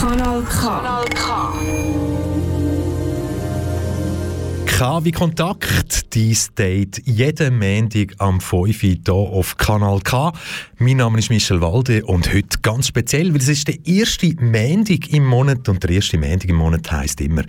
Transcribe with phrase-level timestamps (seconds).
[0.00, 0.60] Kanal K.
[0.60, 2.09] Kanal K.
[4.80, 10.32] K wie Kontakt, dies Date jeden Montag am 5 Uhr hier auf Kanal K.
[10.78, 15.12] Mein Name ist Michel Walde und heute ganz speziell, weil es ist der erste Montag
[15.12, 17.42] im Monat und der erste Montag im Monat heisst immer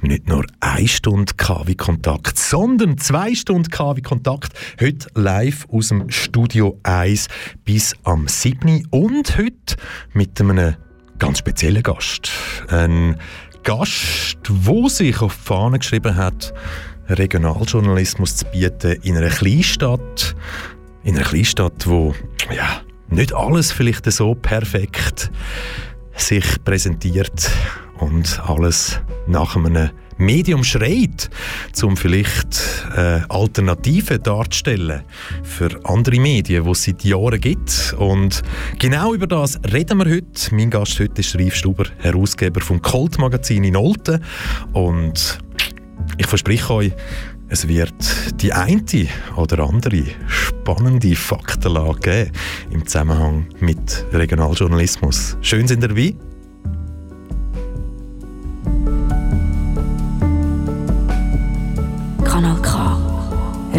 [0.00, 4.54] nicht nur eine Stunde K wie Kontakt, sondern zwei Stunden K wie Kontakt.
[4.80, 7.28] Heute live aus dem Studio 1
[7.66, 8.86] bis am 7.
[8.88, 9.76] und heute
[10.14, 10.76] mit einem
[11.18, 12.30] ganz speziellen Gast.
[12.68, 13.18] Ein
[13.62, 16.52] Gast, wo sich auf die Fahne geschrieben hat,
[17.08, 20.34] Regionaljournalismus zu bieten in einer Kleinstadt,
[21.04, 22.14] in einer Kleinstadt, wo
[22.54, 25.30] ja nicht alles vielleicht so perfekt
[26.14, 27.50] sich präsentiert
[27.98, 31.30] und alles nach einem Medium schreit,
[31.82, 32.60] um vielleicht
[32.96, 35.02] äh, Alternativen darzustellen
[35.42, 37.94] für andere Medien, die es seit Jahren gibt.
[37.98, 38.42] Und
[38.78, 40.54] genau über das reden wir heute.
[40.54, 44.22] Mein Gast heute ist Rief Stuber, Herausgeber vom Colt Magazin in Olten.
[44.72, 45.38] Und
[46.16, 46.92] ich verspreche euch,
[47.48, 47.94] es wird
[48.42, 48.82] die eine
[49.36, 52.32] oder andere spannende Faktenlage geben
[52.70, 55.38] im Zusammenhang mit Regionaljournalismus.
[55.40, 56.27] Schön sind ihr dabei.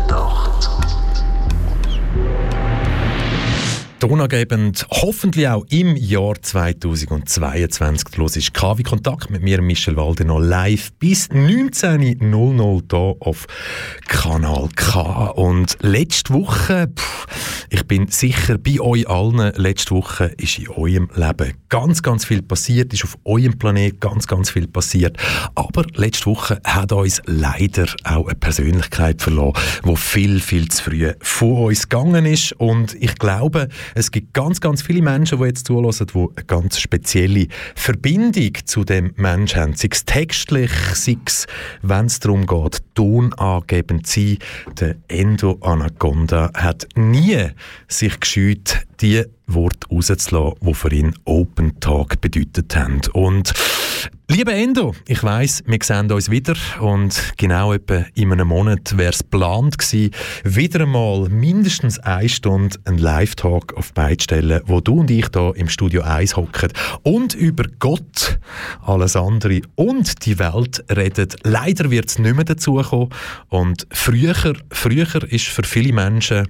[4.03, 8.17] Tonangebend, hoffentlich auch im Jahr 2022.
[8.17, 13.47] Los ist KW Kontakt mit mir, Michel Walde, noch live bis 19.00 hier auf
[14.09, 15.27] Kanal K.
[15.27, 17.27] Und letzte Woche, pff,
[17.69, 22.41] ich bin sicher bei euch allen, letzte Woche ist in eurem Leben ganz, ganz viel
[22.41, 25.17] passiert, ist auf eurem Planet ganz, ganz viel passiert.
[25.55, 31.13] Aber letzte Woche hat uns leider auch eine Persönlichkeit verloren, die viel, viel zu früh
[31.21, 32.51] vor uns gegangen ist.
[32.53, 36.79] Und ich glaube, es gibt ganz, ganz viele Menschen, die jetzt zulassen, die eine ganz
[36.79, 39.75] spezielle Verbindung zu dem Menschen haben.
[39.75, 41.47] Sei es textlich, sei es,
[41.81, 44.37] wenn es darum geht, tonangebend zu sein.
[44.79, 47.47] Der Endo Anaconda hat nie
[47.87, 53.01] sich gescheut, die Worte rauszulassen, die für ihn Open Talk bedeutet haben.
[53.11, 53.53] Und
[54.29, 59.11] Lieber Endo, ich weiss, wir sehen uns wieder und genau etwa in einem Monat wäre
[59.11, 60.11] es geplant gewesen,
[60.43, 65.53] wieder einmal mindestens eine Stunde einen Live-Talk auf beide stellen, wo du und ich hier
[65.55, 66.71] im Studio 1 hocken
[67.03, 68.39] und über Gott,
[68.81, 71.27] alles andere und die Welt reden.
[71.43, 73.09] Leider wird es nicht mehr dazu kommen
[73.49, 76.47] und früher, früher ist für viele Menschen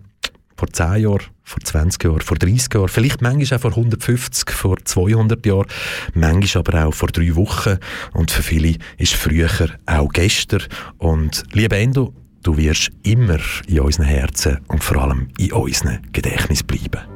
[0.63, 4.77] vor 10 Jahren, vor 20 Jahren, vor 30 Jahren, vielleicht manchmal auch vor 150, vor
[4.84, 5.67] 200 Jahren,
[6.13, 7.77] manchmal aber auch vor drei Wochen
[8.13, 9.50] und für viele ist früher
[9.86, 10.63] auch gestern.
[11.00, 16.63] Und liebe Endo, du wirst immer in unseren Herzen und vor allem in unseren Gedächtnis
[16.63, 17.12] bleiben.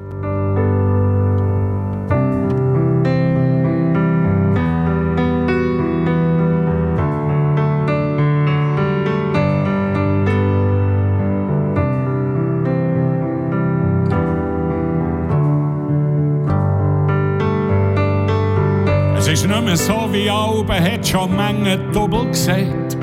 [19.78, 22.98] So wie Alben hat schon Menge Doppel gesagt.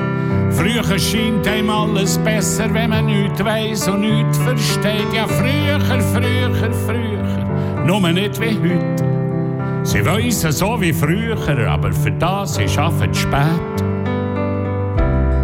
[0.51, 5.11] Früher scheint einem alles besser, wenn man nichts weiss und nichts versteht.
[5.13, 9.83] Ja, früher, früher, früher, nur nicht wie heute.
[9.83, 11.37] Sie wissen so wie früher,
[11.67, 13.75] aber für das ist es spät.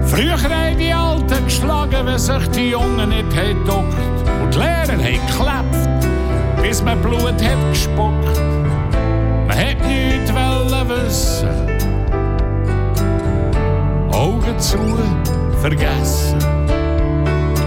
[0.05, 3.95] Früher haben die Alten geschlagen, wenn sich die Jungen nicht geduckt
[4.41, 6.07] und die Lehrer haben geklappt,
[6.61, 8.60] bis man Blut hat gespuckt.
[11.11, 11.49] Wissen.
[14.13, 14.77] Augen zu,
[15.59, 16.37] vergessen.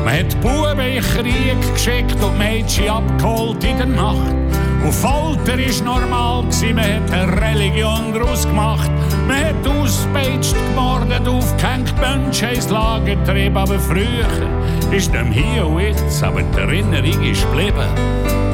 [0.03, 4.35] Man hat Buben in Krieg geschickt und Mädchen abgeholt in der Nacht.
[4.83, 8.91] Und Folter war normal, man hat eine Religion daraus gemacht.
[9.29, 13.59] Man hat ausgepeitscht, gemordet, aufgehängt, Menschen ins Lager getrieben.
[13.59, 18.54] Aber früher ist nicht hier und jetzt, aber die Erinnerung ist geblieben.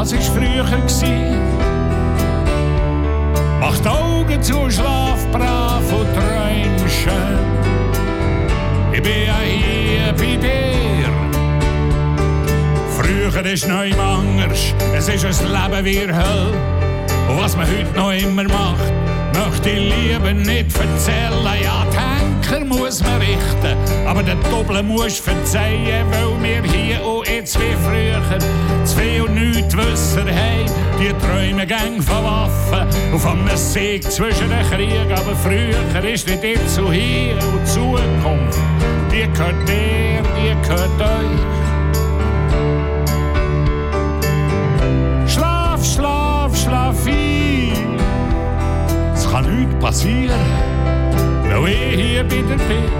[0.00, 0.64] Das war früher.
[3.60, 7.38] Mach die Augen zu, schlaf brav und träum schön.
[8.94, 11.10] Ich bin ja hier bei dir.
[12.96, 16.54] Früher ist neu anders, es ist ein Leben wie Hölle.
[17.28, 18.90] Und was man heute noch immer macht,
[19.34, 21.62] möchte ich lieber nicht erzählen.
[21.62, 21.84] Ja,
[22.50, 23.76] Tanker muss man richten,
[24.06, 28.20] aber den Doppel muss verzeihen, weil wir hier auch jetzt wie früher
[28.84, 30.66] zu viel und nichts wissen haben.
[30.98, 35.12] Die träumen gang von Waffen und von einem Sieg zwischen den Kriegen.
[35.12, 38.58] Aber früher ist nicht jetzt so hier und Zukunft.
[39.12, 41.40] Die gehört dir, die gehört euch.
[45.32, 47.96] Schlaf, schlaf, schlaf ein.
[49.14, 50.69] Es kann nichts passieren
[51.50, 52.90] weil ich hier wieder bin.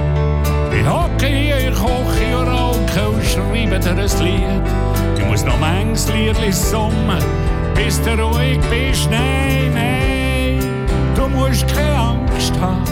[0.72, 4.62] Ich hocke hier, ich koche und rauche und schreibe dir ein Lied.
[5.18, 7.22] Ich muss noch manches Liedli summen,
[7.74, 9.10] bis du ruhig bist.
[9.10, 12.84] Nein, nein, du musst keine Angst haben.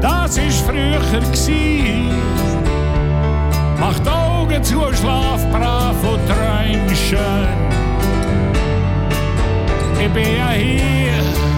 [0.00, 0.96] Das war früher.
[1.20, 2.10] Gewesen.
[3.78, 7.46] Mach die Augen zu, schlaf brav und träum schön.
[10.00, 11.55] Ich bin ja hier.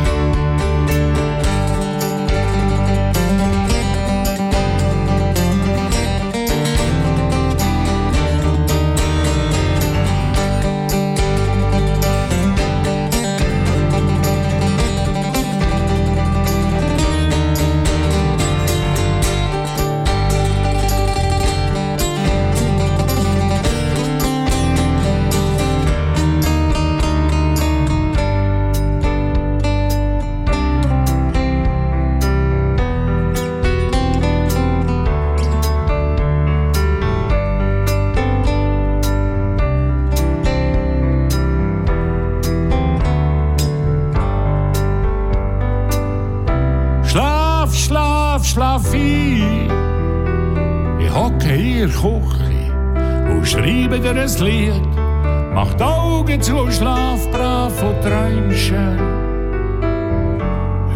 [54.41, 55.55] Ein Lied.
[55.55, 58.99] Mach die Augen zu, schlaf brav und träum schön.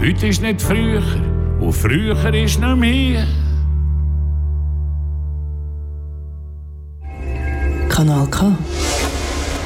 [0.01, 1.03] Heute ist nicht früher
[1.61, 3.27] und früher ist noch mehr.
[7.89, 8.57] Kanal K.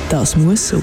[0.09, 0.83] Das muss so.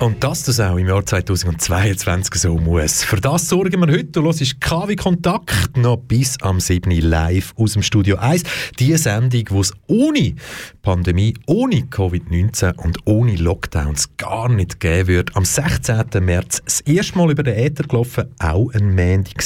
[0.00, 3.04] Und dass das auch im Jahr 2022 so muss.
[3.04, 4.04] Für das sorgen wir heute.
[4.04, 6.92] Du hörst KW Kontakt noch bis am 7.
[6.92, 8.44] live aus dem Studio 1.
[8.78, 10.36] Die Sendung, die es ohne
[10.80, 15.34] Pandemie, ohne Covid-19 und ohne Lockdowns gar nicht geben wird.
[15.34, 16.04] Am 16.
[16.20, 19.42] März das erste Mal über den Äther gelaufen, auch ein Montag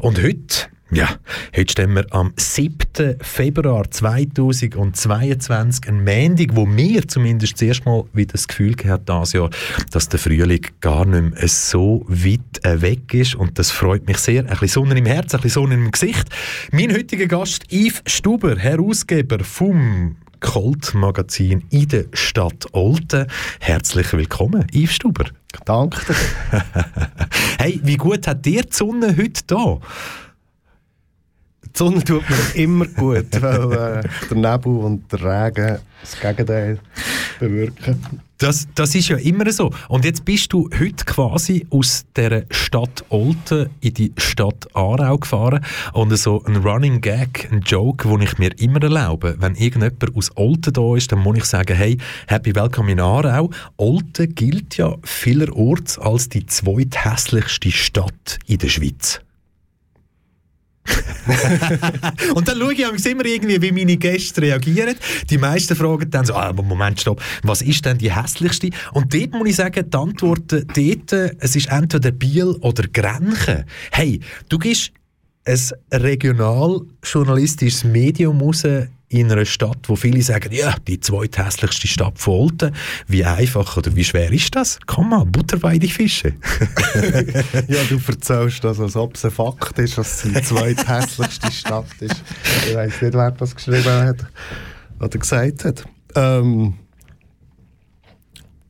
[0.00, 1.08] Und heute ja,
[1.56, 3.16] heute stehen wir am 7.
[3.20, 9.50] Februar 2022, ein Montag, wo mir zumindest zuerst mal wieder das Gefühl gehabt dieses Jahr,
[9.90, 14.18] dass der Frühling gar nicht mehr so weit äh, weg ist und das freut mich
[14.18, 14.42] sehr.
[14.42, 16.28] Ein bisschen Sonne im Herzen, ein bisschen Sonne im Gesicht.
[16.70, 23.26] Mein heutiger Gast, Yves Stuber, Herausgeber vom Colt-Magazin in der Stadt Olten.
[23.60, 25.24] Herzlich willkommen, Yves Stuber.
[25.64, 26.14] Danke.
[27.58, 29.80] hey, wie gut hat dir die Sonne heute da?
[31.74, 36.78] Die Sonne tut mir immer gut, weil äh, der Nebel und der Regen das Gegenteil
[37.40, 38.20] bewirken.
[38.38, 39.70] Das, das ist ja immer so.
[39.88, 45.64] Und jetzt bist du heute quasi aus der Stadt Olten in die Stadt Aarau gefahren.
[45.92, 49.36] Und so ein Running Gag, ein Joke, den ich mir immer erlaube.
[49.38, 51.96] Wenn irgendjemand aus Olten da ist, dann muss ich sagen, hey,
[52.28, 53.50] happy welcome in Aarau.
[53.78, 59.23] Olten gilt ja vielerorts als die zweithässlichste Stadt in der Schweiz.
[62.34, 64.94] und dann schaue ich immer irgendwie, wie meine Gäste reagieren.
[65.30, 68.70] Die meisten fragen dann so, ah, Moment, stopp, was ist denn die hässlichste?
[68.92, 73.64] Und dort muss ich sagen, die Antworten dort, es ist entweder Biel oder Grenchen.
[73.90, 74.92] Hey, du gehst
[75.46, 75.58] ein
[75.92, 78.64] regionaljournalistisches Medium raus
[79.14, 82.74] in einer Stadt, wo viele sagen, ja, die zweithässlichste Stadt von Olten.
[83.06, 84.78] Wie einfach oder wie schwer ist das?
[84.86, 86.34] Komm mal, Butterweide Fische.
[87.68, 91.86] ja, du erzählst das, als ob es ein Fakt ist, dass es die zweithässlichste Stadt
[92.00, 92.22] ist.
[92.68, 94.26] Ich weiß nicht, wer das geschrieben hat
[94.98, 95.84] oder gesagt hat.
[96.16, 96.74] Ähm,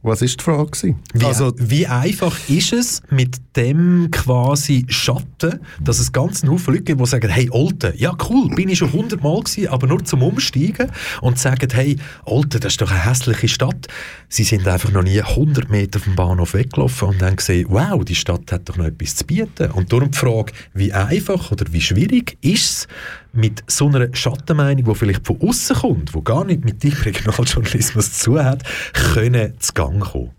[0.05, 0.95] was ist die Frage?
[1.15, 6.85] Wie, also, wie einfach ist es mit dem quasi Schatten, dass es ganz Haufen Leute
[6.85, 10.23] gibt, die sagen, hey Olten, ja cool, bin ich schon hundertmal gewesen, aber nur zum
[10.23, 10.91] Umsteigen
[11.23, 13.89] und sagen, hey Olten, das ist doch eine hässliche Stadt.
[14.29, 18.15] Sie sind einfach noch nie 100 Meter vom Bahnhof weggelaufen und haben gesehen, wow, die
[18.15, 19.71] Stadt hat doch noch etwas zu bieten.
[19.71, 22.89] Und darum die Frage, wie einfach oder wie schwierig ist es,
[23.37, 28.13] mit so einer Schattenmeinung, die vielleicht von außen kommt, die gar nicht mit dem Regionaljournalismus
[28.13, 28.63] zu hat,
[28.93, 30.31] können zu Gang kommen?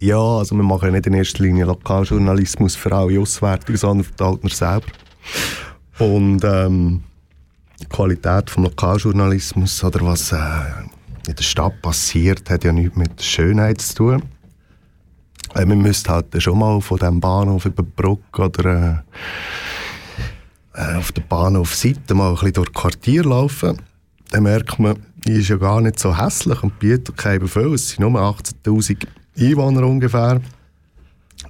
[0.00, 4.22] Ja, also wir machen nicht in erster Linie Lokaljournalismus für alle Auswertungen, sondern für die
[4.22, 4.86] Altner selber.
[5.98, 7.04] Und ähm,
[7.80, 10.36] die Qualität des Lokaljournalismus oder was äh,
[11.26, 14.22] in der Stadt passiert, hat ja nichts mit Schönheit zu tun.
[15.54, 18.96] Äh, man müsste halt schon mal von diesem Bahnhof über die Brücke oder äh,
[20.74, 23.80] auf der Bahnhofseite mal ein bisschen durch Quartier laufen,
[24.30, 27.72] dann merkt man, die ist ja gar nicht so hässlich und bietet keinen Befehl.
[27.74, 29.06] Es sind nur 18'000
[29.38, 30.40] Einwohner ungefähr.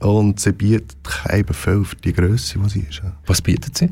[0.00, 3.02] Und sie bietet keinen Befehl für die Größe, die sie ist.
[3.26, 3.90] Was bietet sie?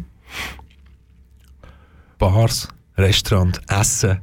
[2.19, 4.21] Bars, Restaurant, Essen,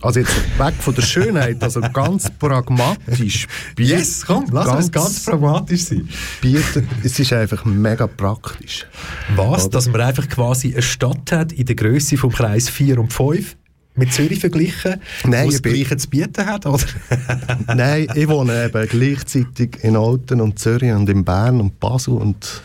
[0.00, 3.46] also jetzt weg von der Schönheit, also ganz pragmatisch.
[3.78, 6.08] yes, komm, lass ganz, uns ganz pragmatisch sein.
[6.40, 8.86] Bietet, es ist einfach mega praktisch.
[9.34, 9.64] Was?
[9.64, 9.70] Oder?
[9.70, 13.56] Dass man einfach quasi eine Stadt hat in der Größe vom Kreis 4 und 5?
[13.98, 16.84] mit Zürich verglichen, Nein, wo es Gleiche zu bieten hat, oder?
[17.74, 22.62] Nein, ich wohne eben gleichzeitig in Alten und Zürich und in Bern und Basel und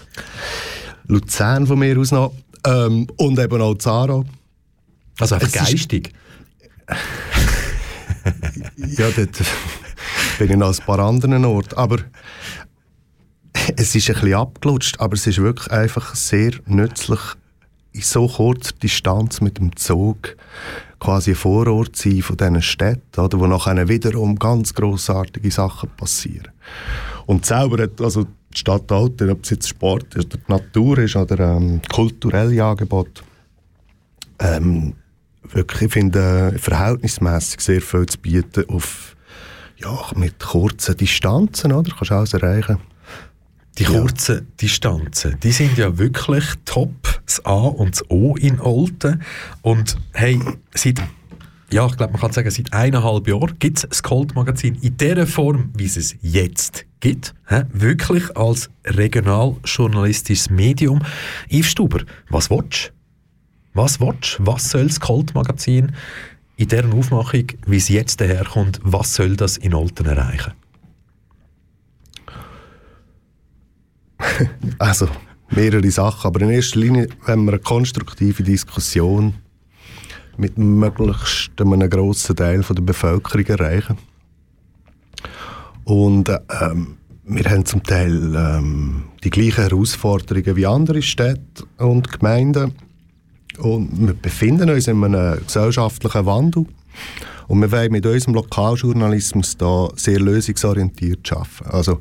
[1.07, 2.33] Luzern von mir aus noch
[2.67, 4.23] ähm, und eben auch Zara.
[5.19, 6.13] Also einfach geistig?
[8.75, 9.41] ja, dort
[10.39, 11.75] bin ich noch ein paar anderen Orten.
[11.75, 11.97] Aber
[13.77, 17.19] es ist ein bisschen abgelutscht, aber es ist wirklich einfach sehr nützlich,
[17.93, 20.35] in so kurzer Distanz mit dem Zug
[20.99, 26.51] quasi ein Vorort sein von diesen Städten, oder, wo nachher wiederum ganz grossartige Sachen passieren.
[27.25, 30.97] Und selber hat, also die Stadt Alten, ob es jetzt Sport ist, oder die Natur
[30.99, 33.21] ist oder ähm, kulturelle Angebote,
[34.39, 34.93] ähm,
[35.51, 39.15] wirklich, ich finde, äh, verhältnismäßig sehr viel zu bieten auf,
[39.77, 41.91] ja, mit kurzen Distanzen, oder?
[41.91, 42.77] Kannst du alles erreichen.
[43.79, 44.41] Die kurzen ja.
[44.61, 49.23] Distanzen, die sind ja wirklich top, das A und das O in Olten.
[49.63, 50.39] Und hey,
[50.75, 51.01] seit
[51.73, 55.25] ja, ich glaube, man kann sagen, seit eineinhalb Jahren gibt es das Cold-Magazin in der
[55.25, 57.33] Form, wie es es jetzt gibt.
[57.49, 57.61] He?
[57.73, 61.01] Wirklich als regionaljournalistisches Medium.
[61.49, 62.92] Yves Stuber, was willst du?
[63.73, 64.37] Was willst?
[64.39, 65.93] Was soll das Cold-Magazin
[66.57, 70.53] in dieser Aufmachung, wie es jetzt daherkommt, was soll das in Olten erreichen?
[74.79, 75.07] Also,
[75.49, 79.33] mehrere Sachen, aber in erster Linie, wenn wir eine konstruktive Diskussion
[80.37, 83.97] mit möglichst einem grossen Teil der Bevölkerung erreichen.
[85.83, 92.73] Und ähm, wir haben zum Teil ähm, die gleichen Herausforderungen wie andere Städte und Gemeinden.
[93.59, 96.65] Und wir befinden uns in einem gesellschaftlichen Wandel.
[97.47, 101.65] Und wir wollen mit unserem Lokaljournalismus da sehr lösungsorientiert arbeiten.
[101.69, 101.99] Also,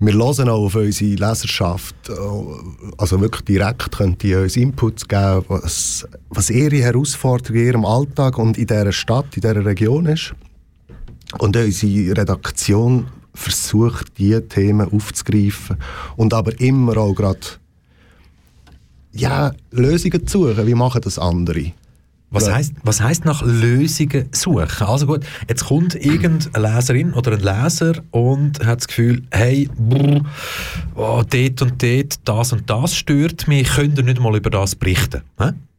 [0.00, 1.96] wir hören auch auf unsere Leserschaft,
[2.98, 8.38] also wirklich direkt können die uns Inputs geben, was, was ihre Herausforderung in ihrem Alltag
[8.38, 10.34] und in dieser Stadt, in dieser Region ist.
[11.38, 15.78] Und unsere Redaktion versucht, diese Themen aufzugreifen
[16.16, 17.40] und aber immer auch gerade
[19.12, 20.66] ja, Lösungen zu suchen.
[20.66, 21.72] Wie machen das andere?
[22.30, 24.66] Was heißt, was heißt nach Lösungen suchen?
[24.80, 30.20] Also gut, jetzt kommt irgendeine Leserin oder ein Leser und hat das Gefühl, hey, brr,
[30.94, 34.74] oh, dort und dort, das und das stört mich, könnt ihr nicht mal über das
[34.74, 35.22] berichten?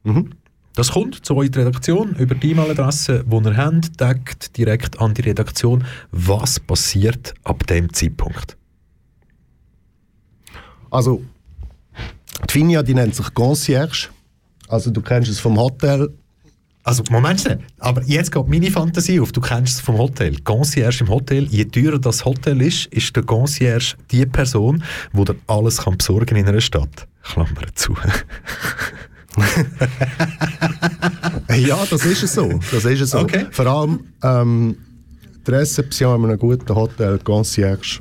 [0.03, 0.31] Mhm.
[0.73, 5.21] Das kommt zu eurer Redaktion über die E-Mail-Adresse, die ihr habt, deckt direkt an die
[5.21, 5.83] Redaktion.
[6.11, 8.57] Was passiert ab dem Zeitpunkt?
[10.89, 11.21] Also,
[12.47, 14.09] die Finja, die nennt sich Concierge.
[14.67, 16.09] Also du kennst es vom Hotel,
[16.83, 17.59] also, Moment schnell.
[17.79, 19.31] Aber jetzt geht meine Fantasie auf.
[19.31, 20.37] Du kennst es vom Hotel.
[20.43, 21.45] Concierge im Hotel.
[21.45, 26.35] Je teurer das Hotel ist, ist der Concierge die Person, die dir alles kann besorgen
[26.37, 27.07] in einer Stadt.
[27.21, 27.95] Klammer zu.
[31.55, 32.59] ja, das ist es so.
[32.71, 33.19] Das ist es so.
[33.19, 33.45] Okay.
[33.51, 34.75] Vor allem ähm,
[35.45, 37.99] die Rezeption in einem guten Hotel, Concierge,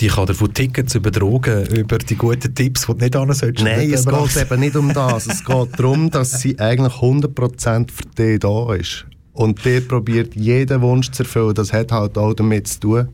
[0.00, 3.32] die kann dir von Tickets über Drogen, über die guten Tipps, die du nicht an
[3.32, 3.64] solltest.
[3.64, 5.26] Nein, es geht eben nicht um das.
[5.26, 9.06] es geht darum, dass sie eigentlich 100% für dich da ist.
[9.32, 11.54] Und der probiert jeden Wunsch zu erfüllen.
[11.54, 13.08] Das hat halt auch damit zu tun,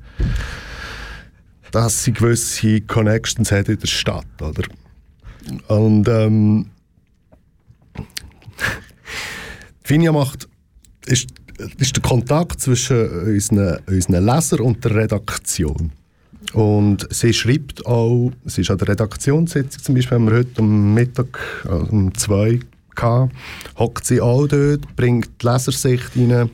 [1.73, 4.65] dass sie gewisse Connections hat in der Stadt, oder?
[5.69, 6.67] Und ähm,
[9.83, 10.49] Finja macht,
[11.07, 11.31] ist,
[11.79, 15.93] ist der Kontakt zwischen unseren, unseren Lesern und der Redaktion.
[16.53, 20.95] Und sie schreibt auch, es ist an der Redaktionssitzung zum Beispiel, haben wir heute am
[20.95, 22.61] Mittag also um zwei
[22.95, 23.35] gehabt,
[23.79, 26.51] hockt sie auch dort, bringt die Lesersicht rein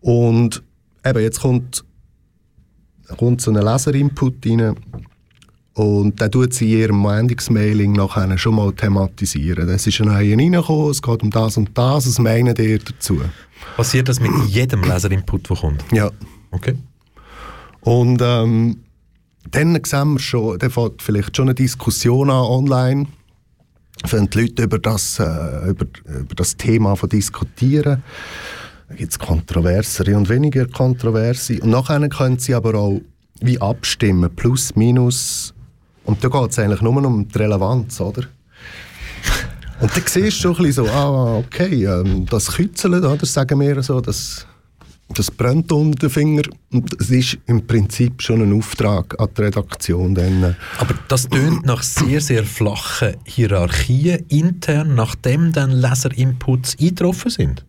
[0.00, 0.62] und
[1.04, 1.84] eben jetzt kommt,
[3.16, 4.76] kommt so ein Leserinput rein
[5.74, 9.68] und dann tut sie in ihrem Meldungsmailing nachher schon mal thematisieren.
[9.68, 13.20] Es ist ein neuer reingekommen, es geht um das und das, was meinen ihr dazu?
[13.76, 15.84] Passiert das mit jedem Leserinput, der kommt?
[15.90, 16.10] Ja.
[16.52, 16.76] Okay.
[17.84, 18.78] Und ähm,
[19.50, 23.06] dann sehen wir schon, dann fängt vielleicht schon eine Diskussion an online,
[24.08, 28.02] wenn die Leute über das, äh, über, über das Thema von diskutieren.
[28.88, 31.60] Da gibt es kontroversere und weniger kontroverse.
[31.60, 33.00] Und nachher können sie aber auch
[33.40, 35.54] wie abstimmen, plus, minus.
[36.04, 38.24] Und da geht es eigentlich nur um die Relevanz, oder?
[39.80, 43.58] Und dann siehst du schon ein bisschen so, ah, okay, ähm, das Kützeln, oder, sagen
[43.60, 44.46] wir so, das
[45.08, 49.42] das brennt unter den Finger und es ist im Prinzip schon ein Auftrag an die
[49.42, 50.14] Redaktion.
[50.14, 50.56] Dann.
[50.78, 57.64] Aber das tönt nach sehr, sehr flachen Hierarchien intern, nachdem dann Leserinputs eingetroffen sind.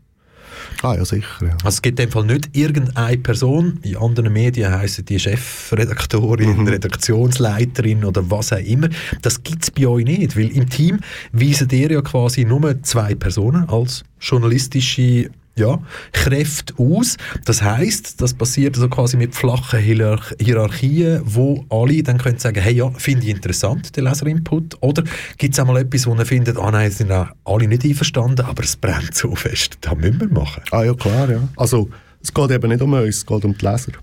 [0.81, 1.27] Ah, ja, sicher.
[1.41, 1.51] Ja.
[1.63, 6.57] Also es gibt in dem Fall nicht irgendeine Person, in anderen Medien heißen die Chefredaktorin,
[6.57, 6.67] mhm.
[6.67, 8.89] Redaktionsleiterin oder was auch immer.
[9.21, 10.99] Das gibt es bei euch nicht, weil im Team
[11.31, 15.79] weisen ihr ja quasi nur zwei Personen als journalistische ja,
[16.11, 17.17] Kräfte aus.
[17.45, 22.73] Das heißt, das passiert also quasi mit flachen Hierarchien, wo alle dann können sagen, hey
[22.73, 24.77] ja, finde ich interessant, den Leserinput.
[24.81, 25.03] Oder
[25.37, 28.63] gibt es auch mal etwas, wo man findet, ah nein, sind alle nicht einverstanden, aber
[28.63, 30.63] es brennt so fest, das müssen wir machen.
[30.71, 31.47] Ah ja, klar, ja.
[31.55, 31.89] Also,
[32.21, 33.93] es geht eben nicht um uns, es geht um die Leser.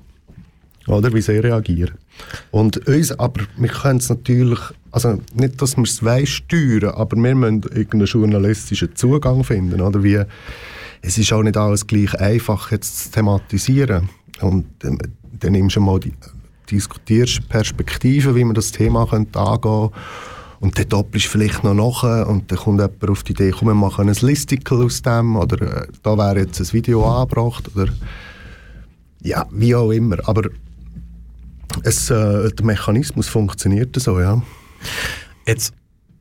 [0.86, 1.94] Oder wie sie reagieren.
[2.50, 4.58] Und uns, aber wir können es natürlich,
[4.90, 10.22] also nicht, dass wir es steuern, aber wir müssen irgendeinen journalistischen Zugang finden, oder wie
[11.02, 14.08] es ist auch nicht alles gleich einfach jetzt zu thematisieren.
[14.40, 14.98] Und ähm,
[15.38, 16.14] dann nimmst du mal die,
[16.70, 19.96] diskutierst Perspektiven, wie man das Thema könnte angehen könnte.
[20.60, 23.68] Und dann doppelst du vielleicht noch nach und dann kommt jemand auf die Idee, komm,
[23.68, 27.92] wir machen ein Listicle aus dem oder äh, da wäre jetzt ein Video angebracht oder
[29.22, 30.16] ja, wie auch immer.
[30.28, 30.48] Aber
[31.82, 34.40] es, äh, der Mechanismus funktioniert so, ja.
[35.46, 35.74] Jetzt,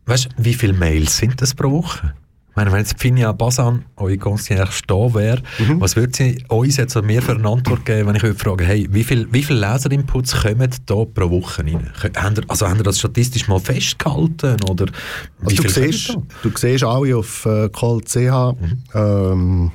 [0.07, 2.15] weißt du, wie viele Mails sind das pro Woche?
[2.51, 5.79] Ich meine, wenn jetzt Finja Basan, eure Concierge, da wäre, Mhm.
[5.79, 8.65] was würde sie uns jetzt an mir für eine Antwort geben, wenn ich euch frage,
[8.65, 11.89] hey, wie viele wie viel Leserinputs kommen da pro Woche rein?
[12.17, 14.57] Habt ihr, also haben ihr das statistisch mal festgehalten?
[14.69, 14.87] Oder
[15.39, 18.17] wie Also du, siehst, du siehst alle auf äh, call.ch,
[18.95, 19.71] ähm,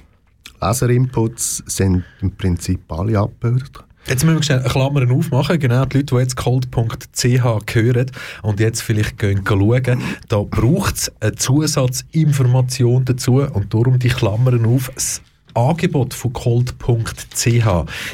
[0.60, 3.70] Leserinputs sind im Prinzip alle abgebildet.
[4.08, 5.58] Jetzt müssen wir schnell Klammern aufmachen.
[5.58, 8.10] Genau, die Leute, die jetzt cold.ch hören
[8.42, 14.64] und jetzt vielleicht gehen schauen, da braucht es eine Zusatzinformation dazu und darum die Klammern
[14.64, 14.92] auf.
[14.94, 15.22] Das
[15.54, 17.66] Angebot von cold.ch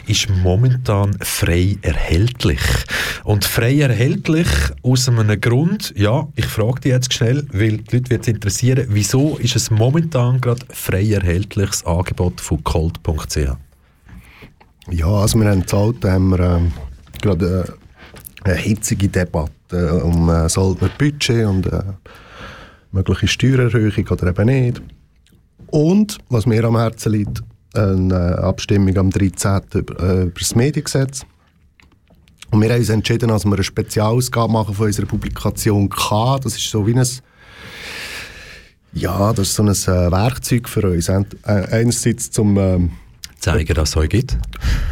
[0.06, 2.60] ist momentan frei erhältlich.
[3.24, 4.48] Und frei erhältlich
[4.82, 9.36] aus einem Grund, ja, ich frage dich jetzt schnell, weil die Leute wird interessieren, wieso
[9.36, 13.56] ist es momentan gerade frei erhältlich, das Angebot von cold.ch?
[14.90, 16.72] Ja, also wir haben zahlt, haben wir ähm,
[17.20, 17.76] gerade
[18.44, 21.82] äh, eine hitzige Debatte um äh, Soldner Budget und äh,
[22.90, 24.82] mögliche Steuererhöhung oder eben nicht.
[25.68, 27.42] Und, was mir am Herzen liegt,
[27.74, 29.62] eine äh, Abstimmung am 13.
[29.74, 31.22] über, äh, über das Mediengesetz.
[32.50, 36.38] Und wir haben uns entschieden, dass wir eine Spezialausgabe machen von unserer Publikation K.
[36.38, 37.06] Das ist so wie ein
[38.94, 41.08] ja, das ist so ein äh, Werkzeug für uns.
[41.08, 42.90] Äh, Einerseits zum ähm,
[43.42, 44.38] Zeigen, dass es euch gibt.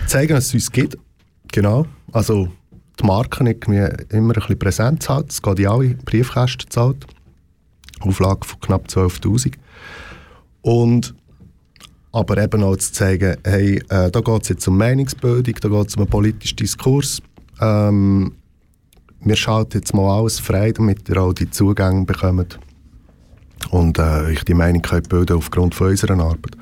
[0.07, 0.99] zeigen, dass es uns gibt.
[1.53, 1.87] Genau.
[2.13, 2.49] Also
[3.01, 5.29] die Marken irgendwie immer ein bisschen präsent zu halten.
[5.31, 7.07] Es geht in alle Briefkästen zahlt.
[8.01, 9.55] Auflage von knapp 12'000.
[10.63, 11.15] Und
[12.13, 15.89] aber eben auch zu zeigen, hey, äh, da geht es jetzt um Meinungsbildung, da geht
[15.89, 17.23] es um einen politischen Diskurs.
[17.61, 18.33] Ähm,
[19.21, 22.59] wir schalten jetzt mal alles frei, damit ihr auch die Zugänge bekommt
[23.71, 26.57] und äh, euch die Meinung könnt bilden aufgrund von unserer Arbeit.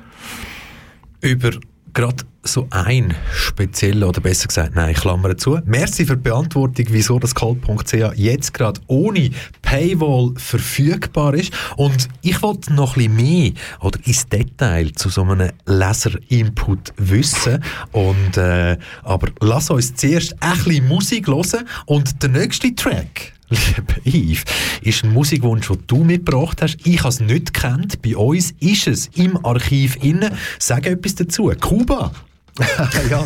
[1.21, 1.51] über
[1.93, 5.59] gerade so ein speziellen, oder besser gesagt, nein, Klammer zu.
[5.65, 9.29] Merci für die Beantwortung, wieso das Call.ch jetzt gerade ohne
[9.61, 11.51] Paywall verfügbar ist.
[11.75, 17.63] Und ich wollte noch ein bisschen mehr oder ins Detail zu so einem Leser-Input wissen.
[17.91, 23.95] Und, äh, aber lass uns zuerst ein bisschen Musik hören und der nächste Track Lieber
[24.05, 24.43] Yves,
[24.81, 26.77] ist ein Musikwunsch, den du mitgebracht hast.
[26.83, 28.01] Ich habe es nicht gekannt.
[28.01, 30.31] Bei uns ist es im Archiv innen.
[30.59, 31.51] Sag etwas dazu.
[31.59, 32.11] Kuba.
[33.09, 33.25] ja.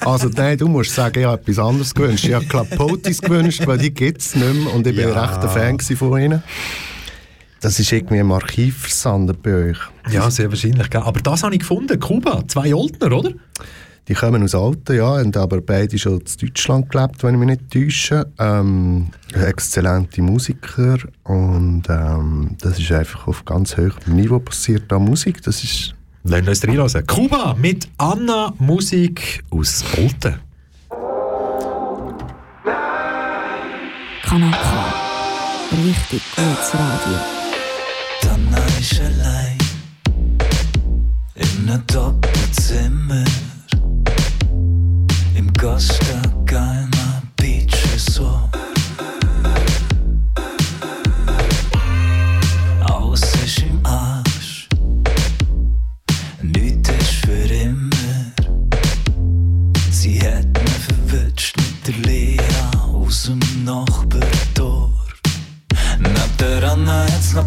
[0.00, 2.24] Also nein, du musst sagen, ich habe etwas anderes gewünscht.
[2.24, 5.24] Ich habe Klapotis gewünscht, weil die gibt es nicht mehr und ich bin Ja.
[5.24, 6.42] recht ein Fan von ihnen.
[7.60, 9.78] Das ist irgendwie im Archiv versandet bei euch.
[10.10, 10.90] Ja, sehr wahrscheinlich.
[10.90, 11.02] Gell?
[11.02, 11.98] Aber das habe ich gefunden.
[12.00, 12.42] Kuba.
[12.48, 13.30] Zwei Oldner, oder?
[14.08, 17.48] Die kommen aus Alten, ja, haben aber beide schon in Deutschland gelebt, wenn ich mich
[17.48, 18.26] nicht täusche.
[18.38, 25.40] Ähm, exzellente Musiker und ähm, das ist einfach auf ganz hohem Niveau passiert da Musik.
[25.42, 27.06] Das ist Lassen wir uns reinhören.
[27.06, 30.40] Kuba mit Anna Musik aus Olten.
[34.22, 34.94] Kanal K.
[35.84, 37.18] Richtig gutes Radio.
[38.22, 38.48] Dann
[38.80, 39.58] ist allein
[41.34, 43.24] in einem Doppelzimmer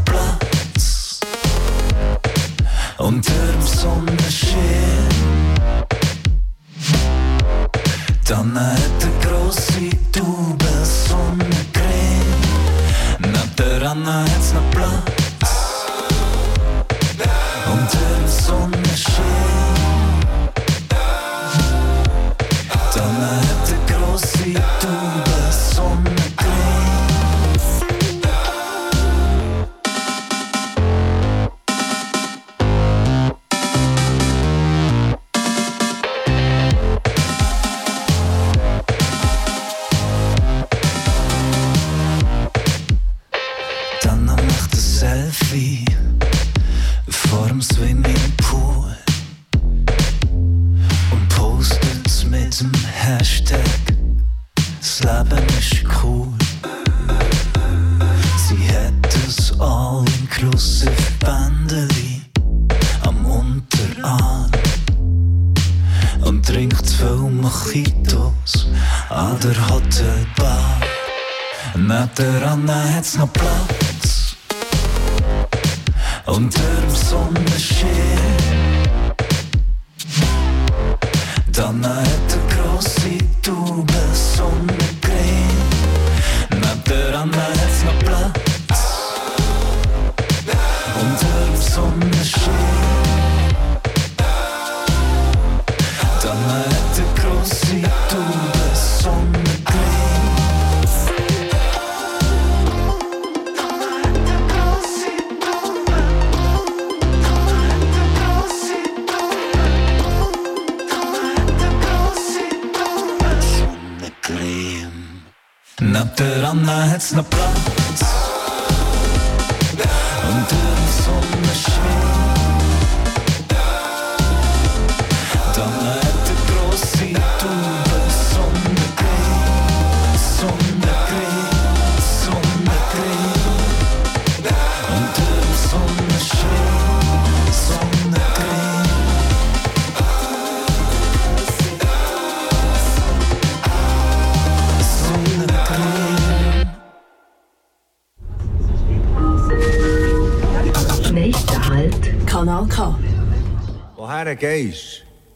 [0.05, 1.19] Platz.
[2.97, 4.24] Unter dem Sonnenschein.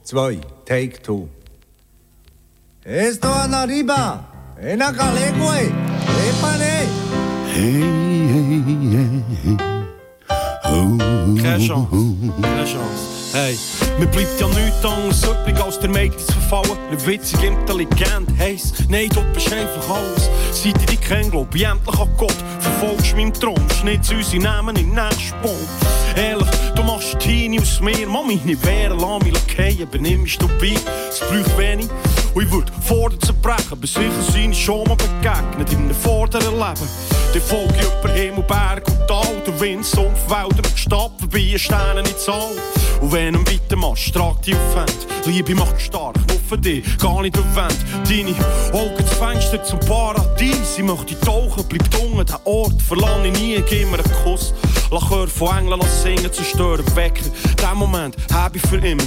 [0.09, 1.27] 2, Take 2.
[2.83, 4.23] Esto anda arriba,
[4.59, 5.71] en Acalegue,
[6.27, 6.87] épale.
[7.53, 7.83] Hey,
[8.33, 9.57] hey, hey, hey.
[10.65, 10.97] Oh,
[11.39, 11.87] Keine Chance,
[12.41, 13.33] keine Chance.
[13.33, 13.55] Hey,
[13.99, 16.89] mir bleibt ja nichts anderes übrig als der Mädels verfallen.
[16.89, 20.27] Nicht witzig, Intelligenz heisst, Nein, du bist einfach alles.
[20.51, 22.33] Seit ich dich kenne, glaub ich endlich an Gott.
[22.59, 25.88] Verfolgst meinen Traum, schnitt unsere Namen in den nächsten Nächstbomb.
[26.19, 30.75] Ehrlich, du machst Teenie aus mir, Mami, nicht wehren, lass mich fallen, benimmst du bei.
[31.09, 31.87] Es braucht wenig.
[32.33, 36.55] Und ich würde fordern zu brechen, aber sicher sind schon mal begegnet in einem vorderen
[36.55, 36.87] Leben.
[37.33, 42.01] Die Folge über Himmel, Berg und Tal, der Wind, Sumpf, Wälder und Stadt, vorbei Sterne
[42.01, 42.51] in Zahl.
[43.01, 45.07] Und wenn du weitermachst, trag dich auf Wand.
[45.25, 47.77] Liebe macht stark, nur für dich, gar nicht auf Wand.
[48.07, 48.35] Deine
[48.73, 50.77] Augen zu Fenster zum Paradies.
[50.77, 54.53] Ich möchte tauchen, bleib unten, den Ort verlange nie, gib mir einen Kuss.
[54.91, 57.31] Lach Chör von Engeln, lass singen, zerstören, wecken.
[57.61, 59.03] Den Moment hab ich für immer.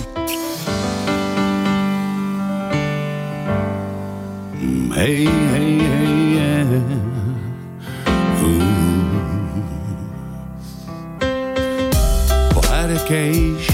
[4.95, 6.67] Hey, hey, hey, yeah.
[8.43, 8.63] Uh.
[12.55, 13.73] Woher gehst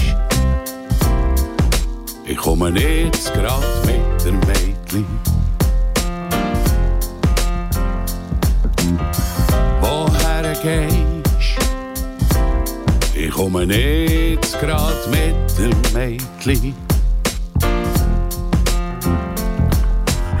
[2.25, 5.05] Ich komme jetzt grad mit der Mädchen.
[9.81, 10.98] Woher gehst
[13.39, 16.75] komme jetzt grad mit der Mädchen.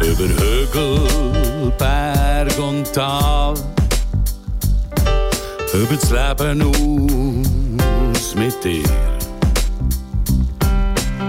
[0.01, 3.53] Über Hügel, Berg und Tal.
[5.73, 6.61] Über das Leben
[8.11, 8.83] aus mit dir.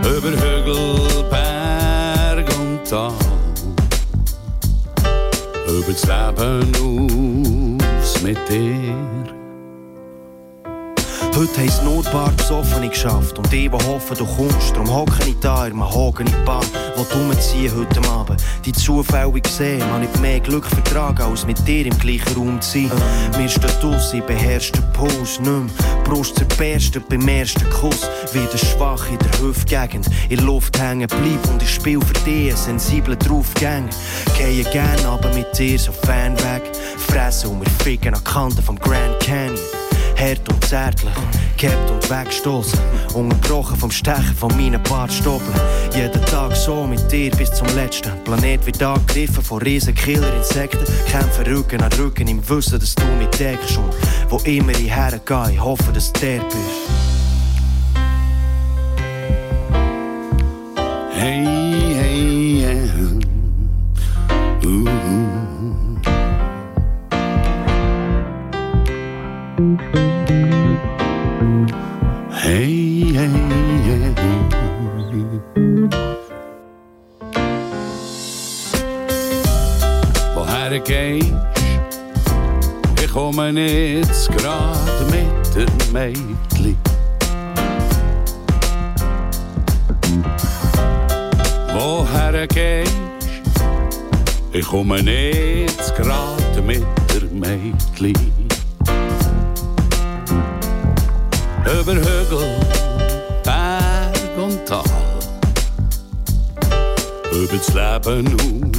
[0.02, 3.12] Über Hügel, Berg und Tal.
[5.68, 9.39] Über das Leben aus mit dir.
[11.40, 14.76] Heute haben Notbar besoffene geschafft und ich, die hoffen, du kommst.
[14.76, 16.62] Darum hocke ich da in einem Hagen Bar,
[16.96, 18.44] wo du umziehen heute Abend.
[18.66, 22.86] Die zufällig gesehen, man nicht mehr Glück vertragen, als mit dir im gleichen Raum zu
[22.86, 22.92] sein.
[23.38, 26.02] Mir steht aus, ich beherrsche den Puls nicht mehr.
[26.04, 30.10] Brust zerberstet beim ersten Kuss, wieder schwach in der Hüftgegend.
[30.28, 33.88] In Luft hängen bleib und ich spiel für dich sensiblen Draufgänger.
[34.36, 38.78] Gehe gern aber mit dir so fern weg, fressen und wir ficken an Kanten vom
[38.78, 39.79] Grand Canyon.
[40.20, 41.14] Hart und zärtlich,
[41.56, 42.78] gehabt und weggestoßen.
[43.14, 45.58] Unterbrochen vom Stechen von meinen Bartstoppeln.
[45.94, 48.12] Jeden Tag so mit dir bis zum letzten.
[48.24, 50.84] Planet wird angegriffen von riesen Killer-Insekten.
[51.10, 53.78] Kämpfen Rücken an Rücken im Wissen, dass du mich deckst.
[53.78, 53.94] Und
[54.28, 56.58] wo immer ich hergehe, ich hoffe, dass du der bist.
[61.14, 61.59] Hey,
[83.50, 84.78] Komme jetzt grad
[85.10, 86.76] mit der Mädchen.
[91.74, 92.92] Woher gehst
[94.52, 98.14] Ich komme jetzt grad mit der Mädchen.
[101.64, 102.54] Über Hügel,
[103.42, 104.84] Berg und Tal.
[107.32, 108.70] Über das Leben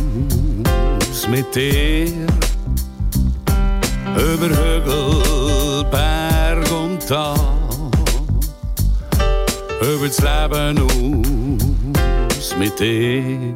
[1.10, 2.51] aus mit dir.
[4.16, 7.36] Über Hügel, Berg und Tal.
[9.82, 10.80] Über das Leben
[12.38, 13.56] aus mit dir.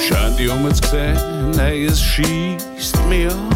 [0.00, 3.50] Schön, die um zu sehen, hey, es schießt mir an.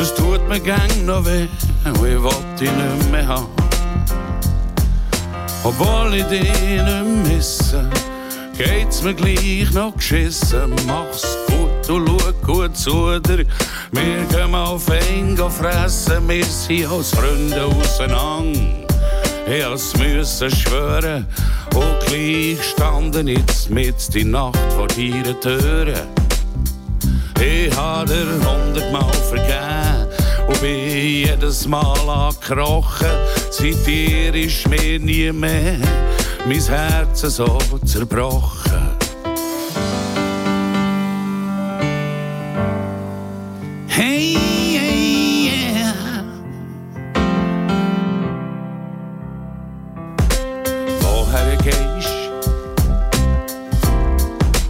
[0.00, 1.46] Es tut mir gang noch weh,
[1.84, 3.46] ich wollt dich nicht mehr haben.
[5.64, 7.88] Obwohl ich dich nicht misse,
[8.58, 10.74] geht's mir gleich noch geschissen.
[10.86, 11.41] Mach's
[11.86, 13.44] du schau gut zu dir.
[13.92, 18.60] Wir gehen auf einen fressen, wir sind als Freunde auseinander.
[19.46, 21.26] Ich has müssen schwören
[21.74, 26.08] und gleich standen jetzt mit die Nacht vor deinen Türen.
[27.40, 30.06] Ich hab dir hundertmal vergeben
[30.46, 33.08] und bin jedes Mal angekrochen.
[33.50, 35.78] Seit dir ist mir nie mehr
[36.46, 38.71] mein Herz so zerbrochen.
[43.94, 46.24] Hey, hey, yeah.
[51.02, 52.30] Woher gehst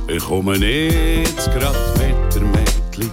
[0.08, 3.12] Ich komme nicht grad mit der Mädchen.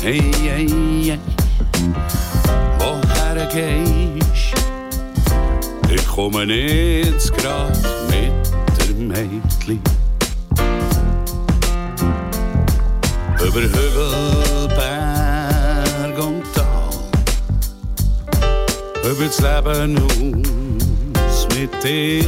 [0.00, 1.18] Hey, hey, hey.
[2.78, 4.54] Woher gehst
[5.90, 7.76] Ich komme nicht grad
[8.08, 8.32] mit
[8.78, 10.05] der Mädchen.
[13.42, 16.90] Über Hügel, Berg und Tal.
[19.10, 19.98] Über das Leben
[21.18, 22.24] aus mit dir.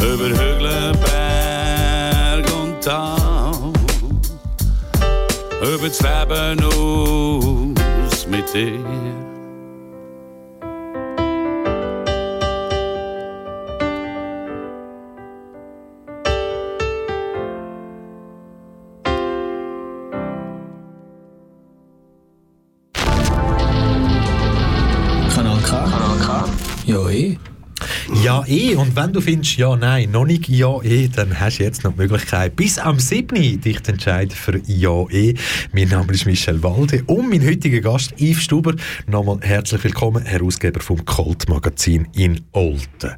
[0.00, 3.28] Über Hügel, Berg und Tal.
[28.48, 28.74] Eh.
[28.74, 31.92] Und wenn du findest, ja, nein, noch nicht ja, eh, dann hast du jetzt noch
[31.92, 33.60] die Möglichkeit, bis am 7.
[33.60, 35.34] dich zu entscheiden für ja, eh.
[35.72, 38.74] Mein Name ist Michel Walde und mein heutiger Gast, Yves Stuber.
[39.06, 43.14] Nochmal herzlich willkommen, Herausgeber vom Colt Magazin in Olten.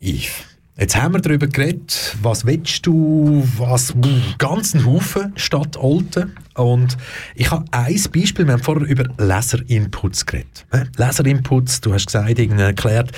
[0.00, 0.30] Yves.
[0.78, 3.94] Jetzt haben wir darüber geredet, was willst du, was,
[4.38, 6.32] ganzen Haufen Stadt Olten.
[6.54, 6.96] Und
[7.34, 10.66] ich habe ein Beispiel, wir haben vorher über Leserinputs geredet.
[10.96, 13.12] Leserinputs, du hast gesagt, irgendwie erklärt,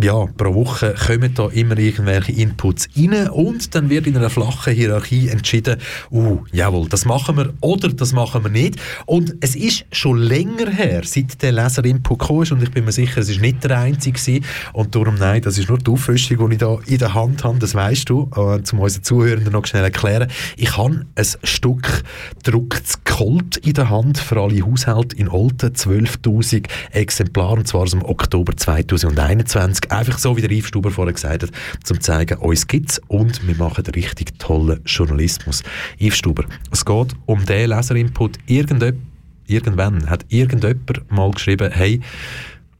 [0.00, 4.72] ja, pro Woche kommen da immer irgendwelche Inputs rein und dann wird in einer flachen
[4.72, 5.76] Hierarchie entschieden,
[6.10, 8.76] uh, jawohl, das machen wir oder das machen wir nicht.
[9.06, 12.92] Und es ist schon länger her, seit der Leserinput gekommen ist und ich bin mir
[12.92, 14.44] sicher, es ist nicht der einzige gewesen.
[14.72, 17.58] und darum, nein, das ist nur die Auffrischung, die ich da in der Hand habe,
[17.58, 20.28] das weißt du, äh, zum unseren Zuhörenden noch schnell erklären.
[20.56, 22.02] Ich habe ein Stück
[22.42, 27.90] gedrucktes Colt in der Hand für alle Haushalte in Olten, 12'000 Exemplare, und zwar aus
[27.90, 31.50] dem Oktober 2021 einfach so, wie der Yves Stuber vorher gesagt hat,
[31.82, 35.62] zum zu zeigen, uns gibt's und wir machen richtig tollen Journalismus.
[35.98, 38.38] Yves Stuber, es geht um den Leserinput.
[38.46, 42.00] Irgendwann hat irgendjemand mal geschrieben, hey,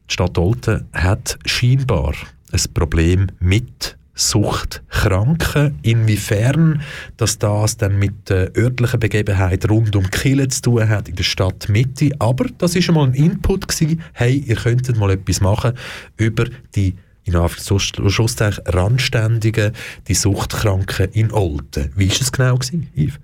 [0.09, 2.13] die Stadt Olten hat scheinbar
[2.51, 6.81] ein Problem mit Suchtkranken, inwiefern
[7.17, 11.23] dass das dann mit der örtlichen Begebenheit rund um Kiel zu tun hat in der
[11.23, 12.11] Stadtmitte.
[12.19, 15.73] Aber das ist schon mal ein Input gewesen, hey, ihr könntet mal etwas machen
[16.17, 16.45] über
[16.75, 16.95] die
[17.25, 19.71] in Anführungszeichen Randständigen,
[20.07, 21.91] die Suchtkranken in Olten.
[21.95, 23.19] Wie war es genau, gewesen, Yves?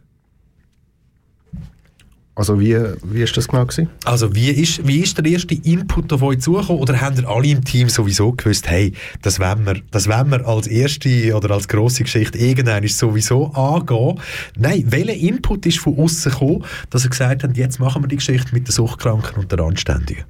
[2.36, 3.90] Also wie, wie ist das genau gewesen?
[4.06, 6.82] Also wie ist, wie ist der erste Input auf euch zugekommen?
[6.82, 10.48] Oder haben ihr alle im Team sowieso gewusst, hey, das wollen wir, das wollen wir
[10.48, 14.22] als erste oder als grosse Geschichte irgendwann sowieso angehen?
[14.58, 18.16] Nein, welcher Input ist von außen gekommen, dass ihr gesagt habt, jetzt machen wir die
[18.16, 20.24] Geschichte mit den Suchtkranken und den Anständigen?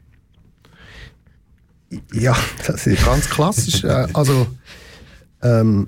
[2.13, 2.35] Ja,
[2.65, 3.83] das ist ganz klassisch.
[3.89, 4.47] Äh, also
[5.41, 5.87] ähm,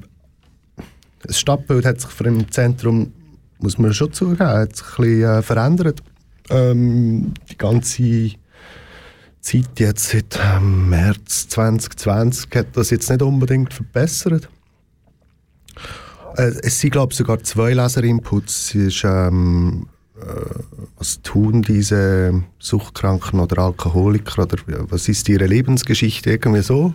[1.23, 3.13] das Stadtbild hat sich im Zentrum,
[3.61, 6.03] muss man schon zugeben, hat sich ein bisschen äh, verändert
[6.51, 8.31] ähm, die ganze
[9.41, 14.49] Zeit jetzt seit ähm, März 2020 hat das jetzt nicht unbedingt verbessert.
[16.35, 18.75] Äh, es sind glaube ich sogar zwei Leserinputs.
[18.75, 19.87] Es ist, ähm,
[20.19, 20.25] äh,
[20.97, 24.57] was tun diese Suchtkranken oder Alkoholiker oder
[24.89, 26.93] was ist ihre Lebensgeschichte irgendwie so?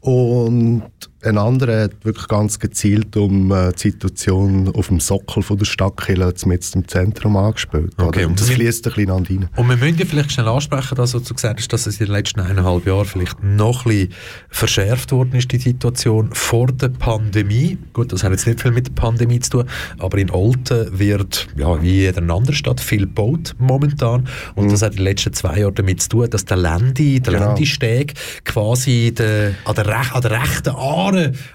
[0.00, 5.58] Und ein anderer hat wirklich ganz gezielt um äh, die Situation auf dem Sockel von
[5.58, 7.92] der Stadtkille mit im Zentrum angespielt.
[7.98, 9.48] Okay, und das fließt ein bisschen rein.
[9.56, 12.12] Und wir müssen ja vielleicht schnell ansprechen, dass du gesagt hast, dass es in den
[12.12, 14.14] letzten eineinhalb Jahren vielleicht noch ein bisschen
[14.48, 17.78] verschärft worden ist, die Situation vor der Pandemie.
[17.92, 19.64] Gut, das hat jetzt nicht viel mit der Pandemie zu tun,
[19.98, 24.26] aber in Olten wird, ja, wie in jeder anderen Stadt, viel gebaut momentan.
[24.54, 24.70] Und mhm.
[24.70, 27.46] das hat in den letzten zwei Jahren damit zu tun, dass der Lendi, der genau.
[27.48, 28.14] Lendisteg
[28.44, 31.09] quasi de, an, der an der rechten Aare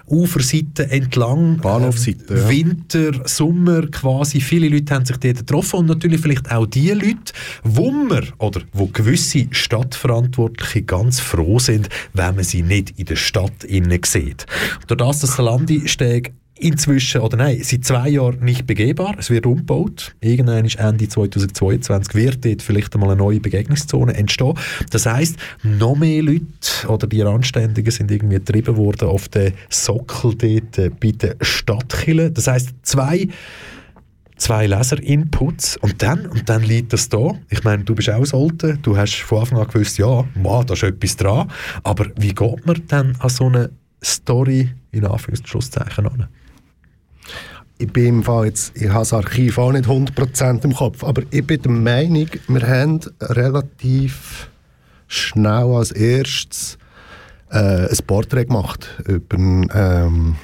[0.06, 1.58] Uferseite entlang.
[1.58, 4.40] Bahnhofseite, äh, Winter, Sommer quasi.
[4.40, 7.32] Viele Leute haben sich dort getroffen und natürlich vielleicht auch die Leute,
[7.62, 13.16] wo man oder wo gewisse Stadtverantwortliche ganz froh sind, wenn man sie nicht in der
[13.16, 14.46] Stadt innen sieht.
[14.86, 19.14] Durch das, dass der Landesteg inzwischen, oder nein, seit zwei Jahren nicht begehbar.
[19.18, 20.14] Es wird umgebaut.
[20.20, 24.54] Irgendwann ist Ende 2022 wird dort vielleicht einmal eine neue Begegnungszone entstehen.
[24.90, 26.42] Das heisst, noch mehr Leute
[26.88, 32.32] oder die Randständigen sind irgendwie getrieben worden auf den Sockel dort äh, bei den Stadtkillen.
[32.32, 33.28] Das heisst, zwei
[34.36, 37.30] zwei Leser-Inputs und dann, und dann liegt das da.
[37.48, 40.62] Ich meine, du bist auch das Alte, du hast von Anfang an gewusst, ja, wow,
[40.62, 41.50] da ist etwas dran,
[41.82, 43.70] aber wie geht man dann an so eine
[44.04, 46.28] Story in Anführungszeichen an?
[47.78, 51.22] Ich bin im Fall jetzt, ich habe das Archiv auch nicht 100% im Kopf, aber
[51.30, 54.48] ich bin der Meinung, wir haben relativ
[55.08, 56.78] schnell als erstes
[57.50, 60.36] äh, ein Porträt gemacht über einen, ähm,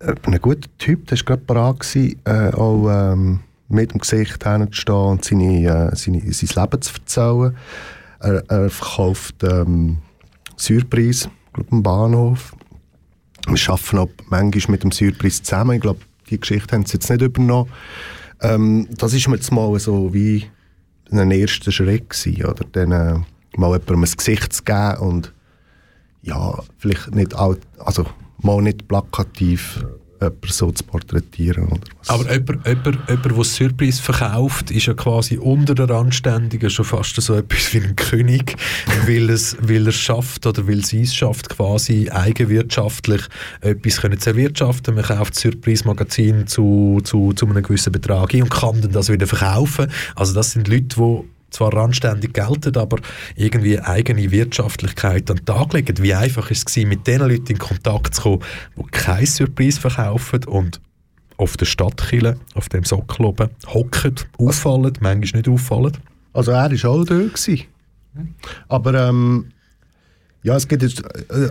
[0.00, 5.24] ein guter Typ, der war gerade bereit, äh, auch ähm, mit dem Gesicht hinzustehen und
[5.24, 7.56] seine, äh, seine, sein Leben zu erzählen.
[8.20, 9.98] Er, er verkauft ähm,
[10.56, 12.54] Surprise, glaube am Bahnhof.
[13.48, 15.76] Wir arbeiten auch manchmal mit dem Surprise zusammen.
[15.76, 17.70] Ich glaube, die Geschichte haben sie jetzt nicht übernommen.
[18.40, 20.44] Ähm, das ist mir jetzt mal so wie
[21.10, 22.64] ein erster Schritt gewesen, oder?
[22.72, 23.20] Dann, äh,
[23.56, 25.32] mal jemandem ein Gesicht zu geben und
[26.22, 28.04] ja, vielleicht nicht, all, also
[28.38, 29.84] mal nicht plakativ
[30.20, 31.66] jemanden so zu porträtieren.
[31.66, 32.08] Oder was.
[32.08, 37.20] Aber jemand, jemand, jemand, der Surprise verkauft, ist ja quasi unter der Anständigen schon fast
[37.20, 38.56] so etwas wie ein König,
[39.06, 43.22] weil, es, weil er es schafft oder weil sie es schafft, quasi eigenwirtschaftlich
[43.60, 44.94] etwas können zu erwirtschaften.
[44.94, 49.10] Man kauft das Surprise-Magazin zu, zu, zu einem gewissen Betrag ein und kann dann das
[49.10, 49.90] wieder verkaufen.
[50.14, 52.98] Also das sind Leute, die zwar randständig gelten, aber
[53.36, 56.02] irgendwie eigene Wirtschaftlichkeit an den Tag legen.
[56.02, 58.42] Wie einfach ist es mit den Leuten in Kontakt zu kommen,
[58.76, 60.80] die kein Surprise verkaufen und
[61.36, 65.96] auf der Stadtkille, auf dem Sockel oben, hocken, auffallen, manchmal nicht auffallen?
[66.32, 67.14] Also er war auch da.
[67.14, 67.66] Gewesen.
[68.68, 69.52] Aber ähm,
[70.42, 71.50] ja, es gibt jetzt, äh,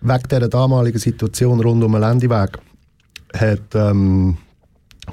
[0.00, 2.58] wegen dieser damaligen Situation rund um den Landeweg
[3.34, 4.36] hat ähm,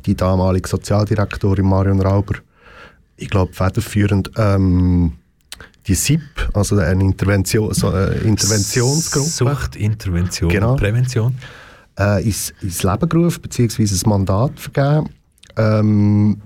[0.05, 2.35] die damalige Sozialdirektorin Marion Rauber
[3.21, 5.13] ich glaube, federführend ähm,
[5.87, 6.21] die SIP,
[6.53, 9.29] also eine Intervention, so eine Interventionsgruppe.
[9.29, 10.75] Suchtintervention, Genau.
[10.75, 11.35] Prävention.
[11.99, 15.09] äh, ins, ins Leben gerufen, beziehungsweise ein Mandat vergeben.
[15.57, 16.41] Ähm,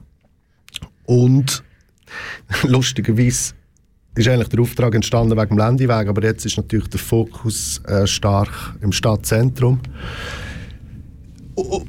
[1.06, 1.64] und
[2.64, 3.54] lustigerweise
[4.16, 8.08] ist eigentlich der Auftrag entstanden wegen dem Landeweg, aber jetzt ist natürlich der Fokus äh,
[8.08, 9.80] stark im Stadtzentrum.
[11.56, 11.84] Oh,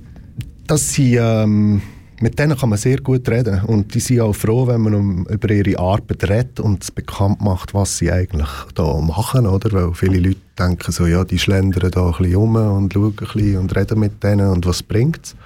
[0.66, 1.82] Das sind, ähm,
[2.20, 5.26] mit denen kann man sehr gut reden und die sind auch froh, wenn man um,
[5.26, 9.72] über ihre Arbeit redet und bekannt macht, was sie eigentlich da machen, oder?
[9.72, 13.14] Weil viele Leute denken so, ja, die schlendern da ein bisschen rum und schauen ein
[13.14, 15.36] bisschen und reden mit denen und was bringt's?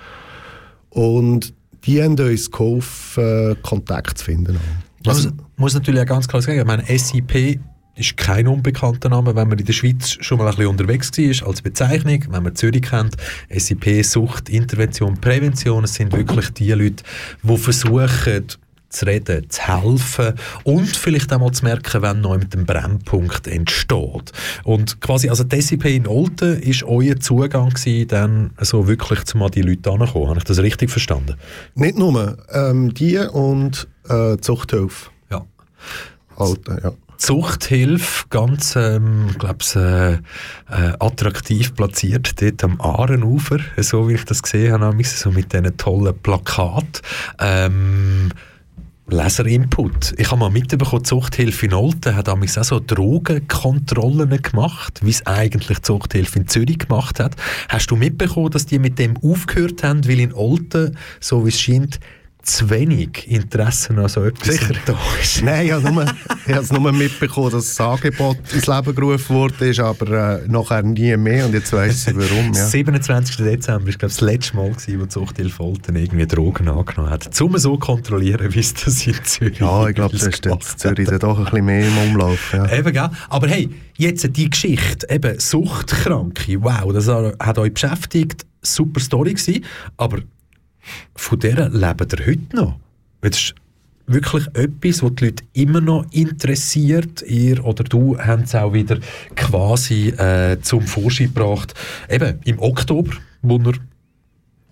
[0.91, 1.53] Und
[1.85, 4.59] die haben uns geholfen, Kontakt zu finden.
[5.07, 7.61] Also, muss, muss natürlich auch ganz klar sagen, ich meine, SIP
[8.01, 11.49] ist kein unbekannter Name, wenn man in der Schweiz schon mal ein bisschen unterwegs war
[11.49, 13.17] als Bezeichnung, wenn man Zürich kennt,
[13.55, 17.05] SIP, Sucht, Intervention, Prävention, es sind wirklich die Leute,
[17.43, 18.47] die versuchen,
[18.91, 20.35] zu reden, zu helfen
[20.65, 24.33] und vielleicht auch mal zu merken, wenn neu mit dem Brennpunkt entsteht.
[24.65, 29.39] Und quasi, also die SIP in Olten ist euer Zugang gewesen, dann so wirklich zu
[29.39, 30.29] mal die Leute ankommen.
[30.29, 31.37] Habe ich das richtig verstanden?
[31.77, 35.11] Nicht nur, ähm, die und äh, Zuchthilfe.
[35.31, 35.47] Ja.
[36.37, 36.93] Alten, ja.
[37.21, 40.19] Zuchthilfe, ganz, ähm, glaub's, äh, äh,
[40.99, 46.17] attraktiv platziert, dort am Aarenufer, so wie ich das gesehen habe, so mit diesen tollen
[46.19, 47.03] Plakaten.
[47.39, 48.31] Ähm,
[49.07, 50.15] Leserinput.
[50.17, 55.27] Ich habe mal mitbekommen, Zuchthilfe in Olten hat damals auch so Drogenkontrollen gemacht, wie es
[55.27, 57.37] eigentlich Zuchthilfe in Zürich gemacht hat.
[57.69, 61.61] Hast du mitbekommen, dass die mit dem aufgehört haben, weil in Olten, so wie es
[61.61, 62.01] scheint,
[62.43, 64.75] zu wenig Interesse an so etwas Sicher.
[64.87, 65.43] da ist?
[65.43, 66.07] Nein, ich habe nur,
[66.47, 71.47] es nur mitbekommen, dass das Angebot ins Leben gerufen wurde, aber äh, nachher nie mehr
[71.47, 72.53] und jetzt weiss ich warum.
[72.55, 72.67] Ja.
[72.67, 73.37] 27.
[73.37, 77.41] Dezember war das letzte Mal, gewesen, wo Zuchthilfe Olten irgendwie Drogen angenommen hat.
[77.41, 81.09] Um so kontrollieren, wie es das in Zürich Ja, ich glaube, da ist in Zürich
[81.09, 82.53] dann doch ein bisschen mehr im Umlauf.
[82.53, 82.71] Ja.
[82.73, 83.11] Eben, gell?
[83.29, 89.65] Aber hey, jetzt die Geschichte, eben Suchtkranke, wow, das hat euch beschäftigt, super Story gewesen,
[89.97, 90.19] aber
[91.15, 92.79] von der lebt ihr heute noch.
[93.21, 93.55] Das ist
[94.07, 97.23] wirklich etwas, was die Leute immer noch interessiert.
[97.23, 98.99] Ihr oder du haben es auch wieder
[99.37, 101.75] quasi äh, zum Vorschein gebracht.
[102.09, 103.13] Eben im Oktober,
[103.43, 103.75] wo ihr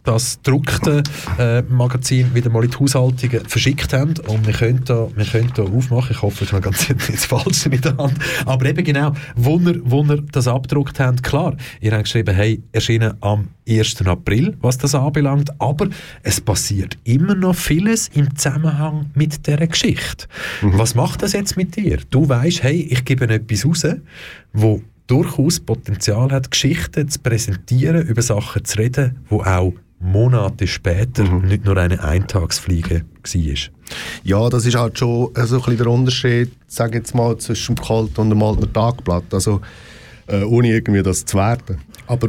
[0.08, 1.02] das gedruckte
[1.38, 5.52] äh, Magazin wieder mal in die Haushaltungen verschickt haben und wir können da, wir können
[5.54, 6.12] da aufmachen.
[6.12, 8.14] Ich hoffe, es ist noch ganz nicht das Falsche in der Hand.
[8.46, 12.62] Aber eben genau, wo wir, wo wir das abgedruckt haben, klar, ihr habt geschrieben, hey,
[12.72, 14.06] erschienen am 1.
[14.06, 15.88] April, was das anbelangt, aber
[16.22, 20.26] es passiert immer noch vieles im Zusammenhang mit dieser Geschichte.
[20.62, 21.98] Was macht das jetzt mit dir?
[22.08, 23.86] Du weißt, hey, ich gebe etwas raus,
[24.54, 31.24] wo durchaus Potenzial hat, Geschichten zu präsentieren, über Sachen zu reden, wo auch Monate später
[31.24, 33.54] nicht nur eine Eintagsfliege war.
[34.22, 37.74] Ja, das ist halt schon äh, so ein bisschen der Unterschied, sage jetzt mal, zwischen
[37.74, 39.32] dem Kalt und dem alten Tagblatt.
[39.32, 39.60] Also,
[40.26, 41.78] äh, ohne irgendwie das zu werten.
[42.06, 42.28] Aber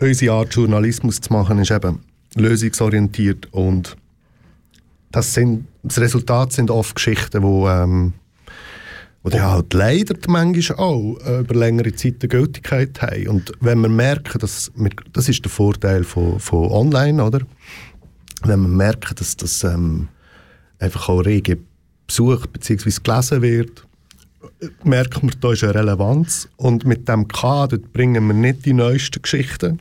[0.00, 2.00] unsere Art, Journalismus zu machen, ist eben
[2.36, 3.96] lösungsorientiert und
[5.12, 8.23] das, sind, das Resultat sind oft Geschichten, wo, ähm, wo
[9.30, 13.28] die halt leider manchmal auch äh, über längere Zeit eine Gültigkeit haben.
[13.28, 17.40] Und wenn wir merken, dass wir, das ist der Vorteil von, von online, oder?
[18.42, 20.08] Wenn wir merken, dass das ähm,
[20.78, 21.58] einfach auch rege
[22.06, 22.90] besucht bzw.
[23.02, 23.86] gelesen wird,
[24.82, 26.48] merken wir, da ist eine Relevanz.
[26.56, 29.80] Und mit dem K dort bringen wir nicht die neuesten Geschichten.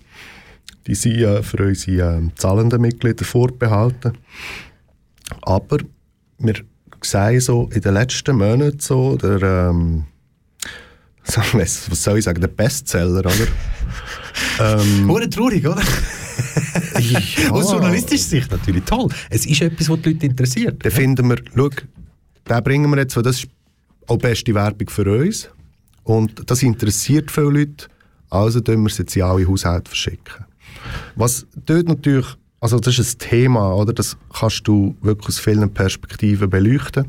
[0.88, 4.14] Die sind äh, für unsere äh, zahlenden Mitglieder vorbehalten.
[5.41, 5.80] Aber
[6.38, 6.56] wir
[7.06, 10.06] sehen so in den letzten Monaten so, der, ähm,
[11.26, 13.47] was soll ich sagen, der Bestseller, oder?
[14.82, 15.82] ähm, Hure traurig, oder?
[16.99, 17.51] ja.
[17.51, 19.10] Aus journalistischer Sicht natürlich toll.
[19.30, 20.84] Es ist etwas, was die Leute interessiert.
[20.84, 23.47] Dann finden wir, schau, den bringen wir jetzt, weil das ist
[24.08, 25.49] auch beste Werbung für uns.
[26.04, 27.88] Und das interessiert viele Leute,
[28.30, 30.45] also tun wir es jetzt in alle Haushalte verschicken.
[31.16, 32.28] Was dort natürlich,
[32.64, 33.91] also das ist ein Thema, oder?
[33.93, 37.05] das kannst du wirklich aus vielen Perspektiven beleuchten.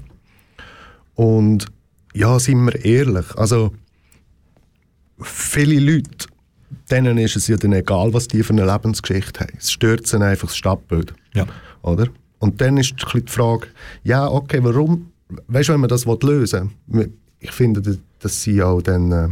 [1.15, 1.67] Und
[2.13, 3.73] ja, sind wir ehrlich, also
[5.23, 6.27] viele Leute,
[6.91, 9.57] denen ist es ja dann egal, was die für eine Lebensgeschichte haben.
[9.59, 11.15] Es stört sie einfach das Stadtbild.
[11.35, 11.47] Ja.
[11.83, 12.09] Oder?
[12.41, 13.69] Und dann ist die Frage,
[14.03, 15.13] ja, okay, warum,
[15.47, 19.29] weißt du, wenn man das lösen will, ich finde, das- dass sie auch dann, äh,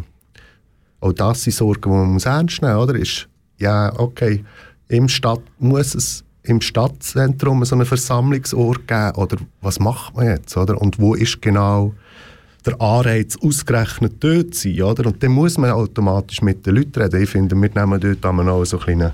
[1.00, 2.94] auch das sind Sorgen, die man muss ernst nehmen muss, oder?
[2.98, 3.26] Ist,
[3.58, 4.44] ja, okay,
[4.92, 10.56] im Stadt, muss es im Stadtzentrum so einen Versammlungsort geben, oder was macht man jetzt,
[10.56, 10.80] oder?
[10.80, 11.94] Und wo ist genau
[12.66, 15.06] der Anreiz ausgerechnet dort zu sein, oder?
[15.06, 17.22] Und dann muss man automatisch mit den Leuten reden.
[17.22, 19.12] Ich finde, wir nehmen dort auch so ein kleine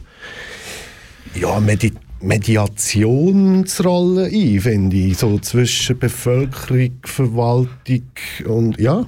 [1.34, 8.10] ja, Medi Mediationsrolle ein, finde ich, so zwischen Bevölkerung, Verwaltung
[8.44, 9.06] und ja.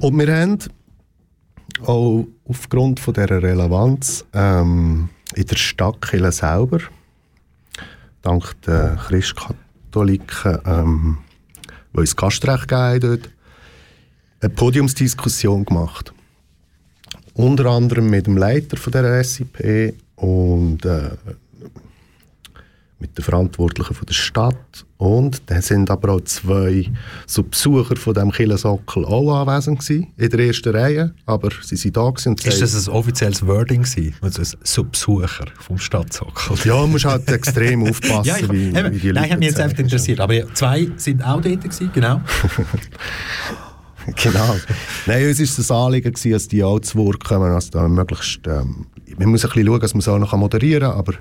[0.00, 0.58] Und wir haben
[1.84, 6.80] auch aufgrund von dieser Relevanz ähm, in der Stadtkirche selber,
[8.22, 11.18] dank der Christkatholiken, ähm,
[11.92, 13.36] die uns Gastrecht gegeben haben
[14.40, 16.12] eine Podiumsdiskussion gemacht.
[17.34, 21.10] Unter anderem mit dem Leiter von der SIP und äh,
[22.98, 24.86] mit den Verantwortlichen von der Stadt.
[24.96, 26.90] Und dann sind aber auch zwei
[27.26, 31.14] so Besucher von dem Killensockel auch anwesend gewesen, in der ersten Reihe.
[31.26, 34.14] Aber sie sind da gewesen Ist das ein offizielles Wording gewesen?
[34.22, 36.56] Also ein Subsucher vom Stadtsockel?
[36.64, 39.38] Ja, man muss halt extrem aufpassen, ja, ich, wie, eben, wie die Nein, Leute hat
[39.40, 40.20] mich jetzt einfach interessiert.
[40.20, 42.20] Aber zwei sind auch dort gewesen, genau.
[44.22, 44.54] Genau.
[45.06, 47.88] Nein, uns war es ein Anliegen, gewesen, dass die auch zu Wort kommen, dass da
[47.88, 48.46] möglichst...
[48.46, 48.86] Ähm,
[49.18, 51.14] man muss ein bisschen schauen, dass man es auch noch moderieren kann, aber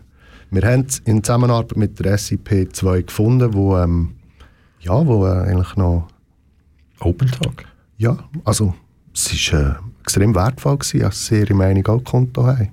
[0.52, 4.16] wir haben in Zusammenarbeit mit der SIP zwei gefunden, wo, ähm,
[4.80, 6.08] ja, wo äh, eigentlich noch...
[7.00, 7.66] Open Talk?
[7.98, 8.74] Ja, also
[9.14, 12.70] es war äh, extrem wertvoll, gewesen, dass sie ihre Meinung auch Konto haben.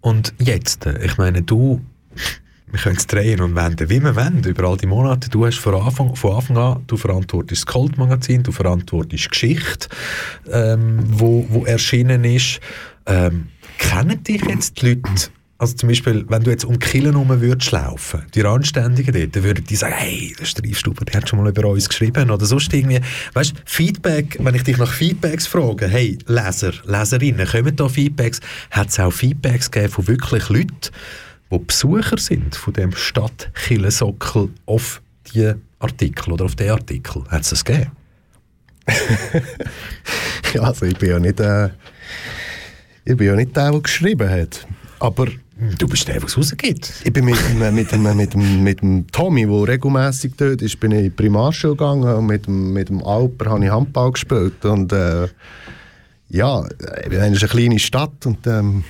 [0.00, 1.80] Und jetzt, äh, ich meine, du,
[2.70, 5.28] wir können es drehen und wenden, wie wir wollen, über all die Monate.
[5.28, 9.88] Du hast von Anfang, von Anfang an, du verantwortest das Cold-Magazin, du verantwortest Geschichte,
[10.50, 12.60] ähm, wo, wo erschienen ist.
[13.06, 13.48] Ähm,
[13.78, 15.30] kennen dich jetzt die Leute,
[15.62, 19.44] also zum Beispiel, wenn du jetzt um Killen herum würdest laufen, die Randständigen dort, dann
[19.44, 22.74] würden die sagen, hey, der Streifstuber, der hat schon mal über uns geschrieben oder sonst
[22.74, 23.00] irgendwie.
[23.32, 28.40] Weißt, Feedback, wenn ich dich nach Feedbacks frage, hey, Leser, Leserinnen, kommen da Feedbacks?
[28.72, 30.90] Hat es auch Feedbacks gegeben von wirklich Leuten,
[31.52, 35.00] die Besucher sind von dem Stadtkillensockel auf
[35.32, 37.22] die Artikel oder auf den Artikel?
[37.28, 37.92] Hat es das gegeben?
[40.54, 41.70] Ja, also ich bin ja nicht, äh,
[43.06, 44.66] ich bin ja nicht der, der geschrieben hat.
[45.02, 45.26] Aber
[45.78, 46.92] du bist der, der es rausgibt.
[47.04, 50.78] Ich bin mit, dem- mit, dem, mit, dem, mit dem Tommy, der regelmässig dort ist,
[50.78, 54.12] bin ich in die Primarschule gegangen und mit dem, mit dem Alper habe ich Handball
[54.12, 54.64] gespielt.
[54.64, 55.26] Und äh,
[56.28, 58.84] ja, es ist eine kleine Stadt und ähm,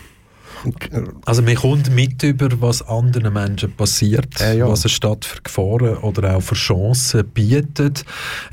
[1.24, 4.68] Also man kommt mit über, was anderen Menschen passiert, ja.
[4.68, 8.04] was eine Stadt für Gefahren oder auch für Chancen bietet.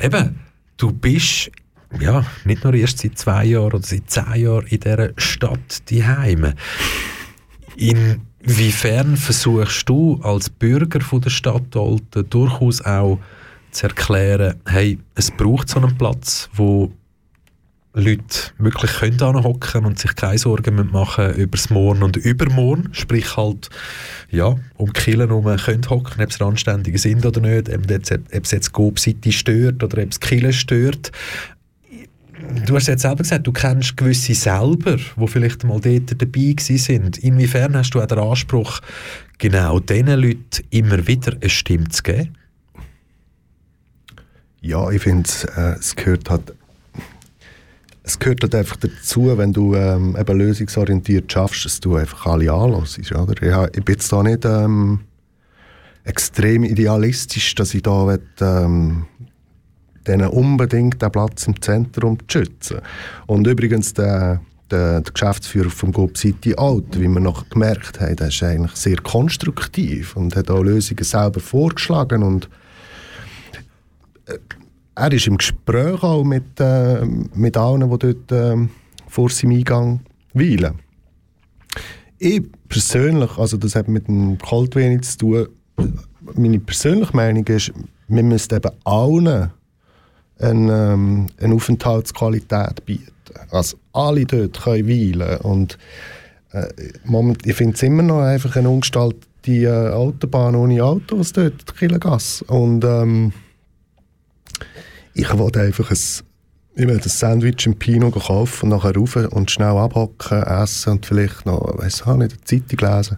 [0.02, 0.40] Eben,
[0.78, 1.52] du bist
[2.00, 6.06] ja nicht nur erst seit zwei Jahren oder seit zehn Jahren in dieser Stadt die
[6.06, 6.56] Heime.
[7.80, 13.20] Inwiefern versuchst du als Bürger von der Stadt Olten durchaus auch
[13.72, 16.92] zu erklären, hey, es braucht so einen Platz, wo
[17.94, 23.36] Leute wirklich können hocken und sich keine Sorgen machen über das Morgen und Übermorgen, sprich
[23.36, 23.70] halt
[24.30, 28.52] ja, um die Kirchen herum können hocken, ob es Randständige sind oder nicht, ob, es
[28.52, 31.12] jetzt Gob City stört oder ob es die Kirche stört.
[32.66, 37.18] Du hast jetzt selber gesagt, du kennst gewisse selber, die vielleicht mal dort dabei sind.
[37.18, 38.80] Inwiefern hast du auch den Anspruch,
[39.38, 42.36] genau diesen Leuten immer wieder eine Stimme zu geben?
[44.62, 46.54] Ja, ich finde, äh, es gehört halt
[48.04, 52.52] es gehört halt einfach dazu, wenn du ähm, eben lösungsorientiert schaffst, dass du einfach alle
[52.52, 53.34] anlässt, oder?
[53.34, 55.02] Ich, ich bin jetzt da nicht ähm,
[56.06, 59.06] extrem idealistisch, dass ich da will, ähm,
[60.10, 62.80] denen unbedingt den Platz im Zentrum zu schützen.
[63.28, 64.42] Und übrigens der,
[64.72, 68.98] der, Geschäftsführer vom Gob City Alt, wie wir noch gemerkt haben, der ist eigentlich sehr
[68.98, 72.50] konstruktiv und hat auch Lösungen selber vorgeschlagen und
[74.26, 74.38] äh,
[74.96, 78.68] er ist im Gespräch auch mit, äh, mit allen, die dort äh,
[79.08, 80.02] vor seinem Eingang
[80.34, 80.80] weilen.
[82.18, 85.48] Ich persönlich, also das hat mit dem Kalt wenig zu tun,
[86.36, 87.72] meine persönliche Meinung ist,
[88.10, 89.52] wir müssen eben allen
[90.40, 93.12] eine, ähm, eine Aufenthaltsqualität bieten.
[93.52, 95.78] Also alle dort können weilen und
[96.52, 96.68] äh,
[97.04, 101.74] moment, ich finde es immer noch einfach eine ungestaltete äh, Autobahn ohne Autos dort, die
[101.74, 102.44] Killegasse.
[102.46, 103.34] Und ähm,
[105.14, 109.52] ich wollte einfach ein, ich will ein Sandwich im Pino kaufen und nachher rauf und
[109.52, 113.18] schnell abhocken, essen und vielleicht noch, weiss ich nicht, eine Zeitung lesen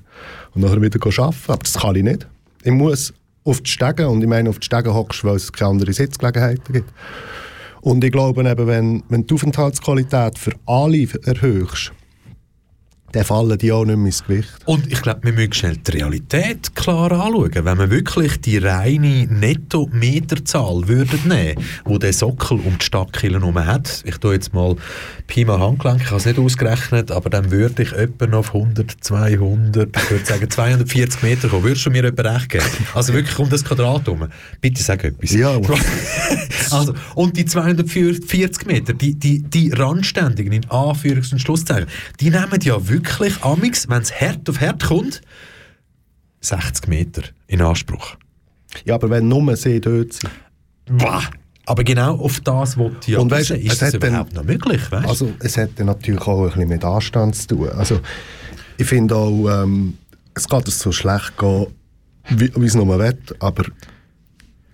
[0.54, 1.36] und nachher wieder arbeiten.
[1.48, 2.28] Aber das kann ich nicht.
[2.64, 3.14] Ich muss
[3.44, 6.74] auf die Stege und ich meine auf die Stege hockst, weil es keine andere Sitzgelegenheiten
[6.74, 6.90] gibt.
[7.82, 11.92] Und ich glaube eben, wenn, wenn die Aufenthaltsqualität für alle erhöhst,
[13.12, 14.60] dann fallen die auch nicht mehr ins Gewicht.
[14.66, 17.52] Und ich glaube, wir müssen schnell die Realität klar anschauen.
[17.54, 24.04] Wenn man wirklich die reine Netto-Meterzahl nehmen, wo der Sockel um die Stadtkille herum hat,
[24.06, 24.76] ich tue jetzt mal
[25.32, 28.54] Pi mal Handgelenk, ich habe es nicht ausgerechnet, aber dann würde ich etwa noch auf
[28.54, 31.64] 100, 200, ich würde sagen 240 Meter kommen.
[31.64, 32.66] Würdest du mir etwa recht geben?
[32.94, 34.28] Also wirklich um das Quadrat herum.
[34.60, 35.32] Bitte sag etwas.
[35.32, 35.58] Ja.
[36.72, 41.88] also, und die 240 Meter, die, die, die Randständigen, in Anführungs- und Schlusszeichen,
[42.20, 45.22] die nehmen ja wirklich amix, wenn es hart auf hart kommt,
[46.42, 48.18] 60 Meter in Anspruch.
[48.84, 50.30] Ja, aber wenn nur sie dort sind.
[50.90, 51.24] Bah.
[51.72, 54.92] Aber genau auf das wollte ich Und weißt, ist es das hat überhaupt noch möglich?
[54.92, 55.08] Weißt?
[55.08, 57.70] Also es hat dann natürlich auch ein bisschen mit Anstand zu tun.
[57.70, 58.02] Also
[58.78, 59.94] ich finde auch, ähm,
[60.34, 61.68] es geht es so schlecht gehen,
[62.28, 63.64] wie, wie es nur will, aber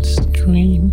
[0.00, 0.92] Ist ein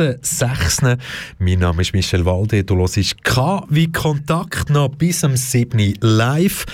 [0.00, 0.80] 6.
[1.38, 2.64] Mein Name ist Michel Walde.
[2.64, 5.96] Du hörst K wie Kontakt noch bis am 7.
[6.00, 6.64] live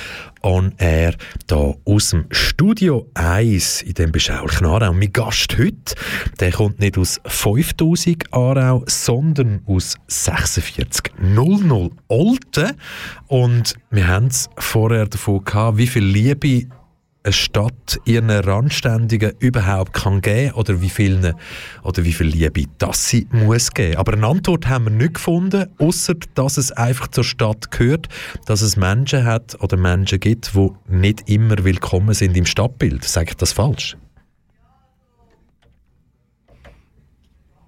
[0.42, 1.16] on air
[1.50, 4.92] hier aus dem Studio 1 in dem beschaulichen Aarau.
[4.92, 5.96] Mein Gast heute,
[6.38, 12.74] der kommt nicht aus 5000 Aarau, sondern aus 4600 Olten.
[13.26, 16.68] Und wir haben es vorher davon gehabt, wie viel Liebe
[17.26, 21.34] eine Stadt ihren Randständigen überhaupt kann geben oder wie viel
[21.82, 23.96] oder wie viel Liebe das sie muss geben.
[23.96, 28.08] Aber eine Antwort haben wir nicht gefunden, außer dass es einfach zur Stadt gehört,
[28.46, 33.02] dass es Menschen hat oder Menschen gibt, die nicht immer willkommen sind im Stadtbild.
[33.04, 33.96] Sage ich das falsch?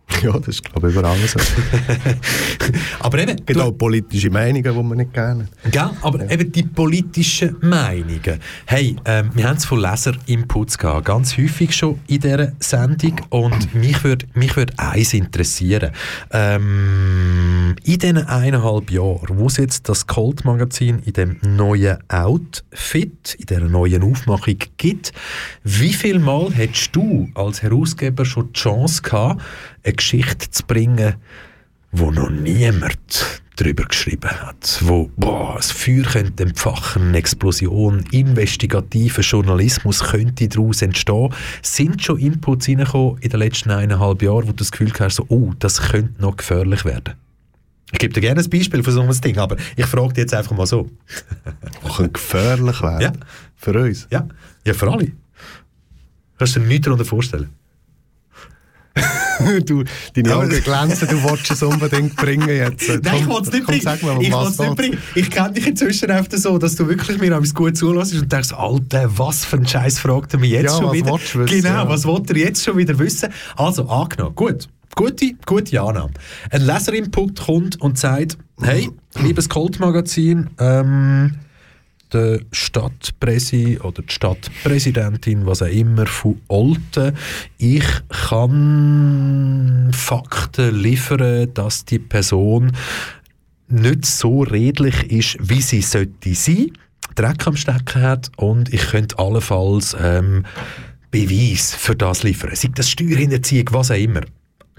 [0.23, 1.39] Ja, das ist, glaube ich, überall so.
[3.01, 3.39] aber eben...
[3.39, 5.91] Es gibt auch politische Meinungen, die man nicht gerne Gell?
[6.03, 6.31] Aber ja.
[6.31, 8.41] eben die politischen Meinungen.
[8.67, 13.21] Hey, ähm, wir haben es von Leserinputs gehabt, ganz häufig schon in dieser Sendung.
[13.29, 15.93] Und mich würde mich würd eins interessieren.
[16.33, 23.47] Ähm, in diesen eineinhalb Jahren, wo es jetzt das Cold-Magazin in dem neuen Outfit, in
[23.47, 25.13] dieser neuen Aufmachung gibt,
[25.63, 29.43] wie viel Mal hättest du als Herausgeber schon die Chance gehabt,
[29.85, 31.15] eine Geschichte zu bringen,
[31.93, 39.23] wo noch niemand darüber geschrieben hat, wo boah, das Feuer könnte entfachen, eine Explosion, investigativer
[39.23, 41.35] Journalismus könnte daraus entstehen.
[41.63, 45.27] Sind schon Inputs reingekommen in den letzten eineinhalb Jahren, wo du das Gefühl hast, so,
[45.29, 47.15] oh, das könnte noch gefährlich werden?
[47.91, 50.35] Ich gebe dir gerne ein Beispiel für so ein Ding, aber ich frage dich jetzt
[50.35, 50.89] einfach mal so.
[51.83, 53.01] Was könnte gefährlich werden?
[53.01, 53.13] Ja.
[53.57, 54.07] Für uns?
[54.11, 54.29] Ja,
[54.67, 55.13] ja für alle.
[56.39, 57.49] Kannst du dir nichts darunter vorstellen?
[59.67, 59.85] du,
[60.15, 62.89] deine Ja, Augen glänzen, du wolltest es unbedingt bringen jetzt.
[62.89, 63.83] Nein, ich wollte es nicht komm, bringen.
[63.83, 64.99] Sag mal, ich was nicht bringen.
[65.15, 68.53] Ich kenne dich inzwischen einfach so, dass du wirklich mir etwas gut zulässt und denkst,
[68.53, 71.13] Alter, was für ein Scheiß fragt er mich jetzt Ja, schon wieder?
[71.15, 71.89] wissen, genau, ja.
[71.89, 73.29] was wollt er jetzt schon wieder wissen?
[73.57, 74.69] Also, angenommen, gut.
[74.95, 76.11] Gute, gute Annahme.
[76.51, 78.91] Ein Leserinput kommt und sagt, hey,
[79.21, 81.35] liebes Colt-Magazin, ähm,
[82.13, 87.17] der Stadtpräsi oder die Stadtpräsidentin, was auch immer, von Olten.
[87.59, 92.73] Ich kann Fakten liefern, dass die Person
[93.69, 96.73] nicht so redlich ist, wie sie sollte sein,
[97.15, 100.45] Dreck am Stecken hat und ich könnte allenfalls ähm,
[101.11, 102.55] Beweis für das liefern.
[102.55, 104.21] Sei das Steuerhinterziehung, was auch immer.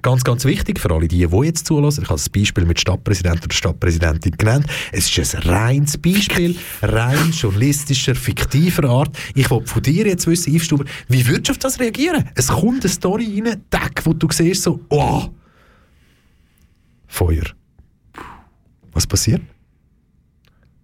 [0.01, 2.03] Ganz, ganz wichtig für alle die, die jetzt zulassen.
[2.03, 4.65] Ich habe das Beispiel mit Stadtpräsident oder Stadtpräsidentin genannt.
[4.91, 9.17] Es ist ein reines Beispiel, rein journalistischer, fiktiver Art.
[9.35, 12.29] Ich will von dir jetzt wissen, Yves Stuber, wie würdest du auf das reagieren?
[12.35, 15.29] Es kommt eine Story rein, Tag, wo du siehst so, oh,
[17.07, 17.43] Feuer.
[18.93, 19.41] Was passiert?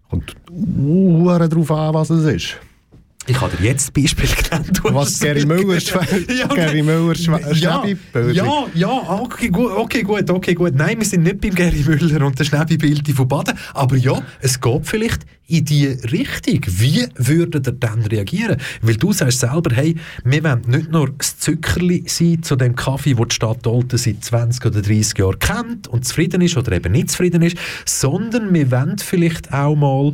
[0.09, 2.59] Kommt uh, darauf an, was es ist.
[3.27, 4.79] Ich habe dir jetzt das Beispiel genannt.
[4.83, 5.79] Was Gary Müller.
[5.79, 7.15] Schwe- Gary Müller,
[7.55, 7.83] ja,
[8.31, 10.75] ja, ja, okay gut, okay, gut, okay, gut.
[10.75, 14.61] Nein, wir sind nicht beim Gary Müller und der Schneebi-Bildi von Baden, aber ja, es
[14.61, 16.59] geht vielleicht in die Richtung.
[16.67, 18.57] Wie würdet ihr dann reagieren?
[18.81, 23.17] Weil du sagst selber, hey, wir wollen nicht nur das Zückerli sein zu dem Kaffee,
[23.17, 26.91] wo die Stadt Olten seit 20 oder 30 Jahren kennt und zufrieden ist oder eben
[26.91, 30.13] nicht zufrieden ist, sondern wir wollen vielleicht auch mal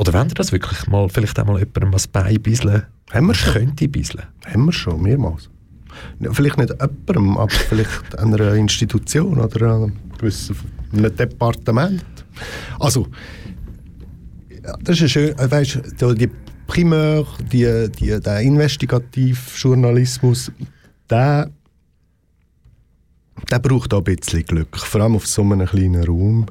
[0.00, 2.84] oder wollt ihr das wirklich mal, vielleicht auch mal jemandem was beibisseln?
[3.10, 3.52] Haben wir schon.
[3.52, 4.24] Könnte bisseln.
[4.46, 5.50] Haben wir schon, mehrmals.
[6.32, 10.56] Vielleicht nicht jemandem, aber vielleicht einer Institution oder einem gewissen
[10.92, 12.02] einem Departement.
[12.78, 13.08] Also,
[14.82, 16.30] das ist schön, äh, weißt, du, die
[16.66, 20.50] Primär, die, die, der Investigativjournalismus,
[21.10, 21.50] der,
[23.50, 26.46] der braucht auch ein bisschen Glück, vor allem auf so einem kleinen Raum.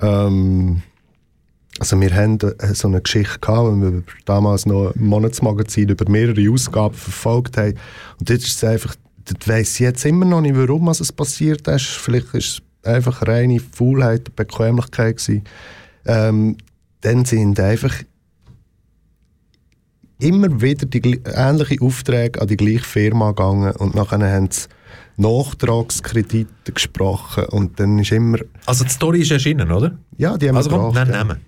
[0.00, 0.82] Ähm,
[1.80, 6.08] also wir haben äh, so eine Geschichte gehabt, wenn wir damals noch ein Monatsmagazin über
[6.08, 7.74] mehrere Ausgaben verfolgt haben.
[8.18, 11.66] Und dort ist es einfach, dort weiss ich jetzt immer noch nicht, warum es passiert
[11.68, 11.86] ist.
[11.86, 15.44] Vielleicht ist es einfach reine Faulheit, Bequemlichkeit gewesen.
[16.04, 16.56] Ähm,
[17.00, 17.94] dann sind einfach
[20.18, 24.68] immer wieder die gl- ähnliche Aufträge an die gleiche Firma gegangen und nachher haben sie
[25.16, 28.38] Nachtragskredite gesprochen und dann ist immer...
[28.66, 29.98] Also die Story ist erschienen, oder?
[30.18, 31.24] Ja, die haben Also wir komm, gebracht, nein, ja.
[31.24, 31.40] nehmen.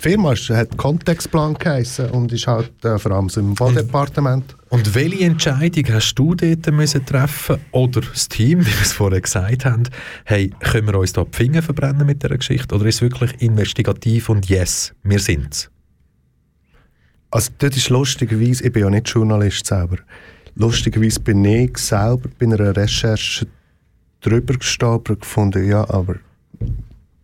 [0.00, 4.56] Die Firma ist, hat Kontextplan geheissen und ist halt äh, vor allem im Baudepartement.
[4.68, 9.20] Und welche Entscheidung hast du dort müssen treffen oder das Team, wie wir es vorher
[9.20, 9.88] gesagt haben,
[10.24, 13.42] hey, können wir uns da die Finger verbrennen mit dieser Geschichte oder ist es wirklich
[13.42, 15.68] investigativ und yes, wir sind's?
[17.32, 19.96] Also dort ist lustigerweise, ich bin ja nicht Journalist selber,
[20.54, 23.48] lustigerweise bin ich selber bei einer Recherche
[24.20, 26.16] drüber gestolpert und gefunden, ja, aber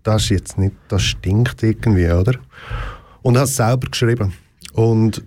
[0.04, 2.34] das ist jetzt nicht, das stinkt irgendwie, oder?
[3.22, 4.34] Und habe es selber geschrieben.
[4.74, 5.24] Und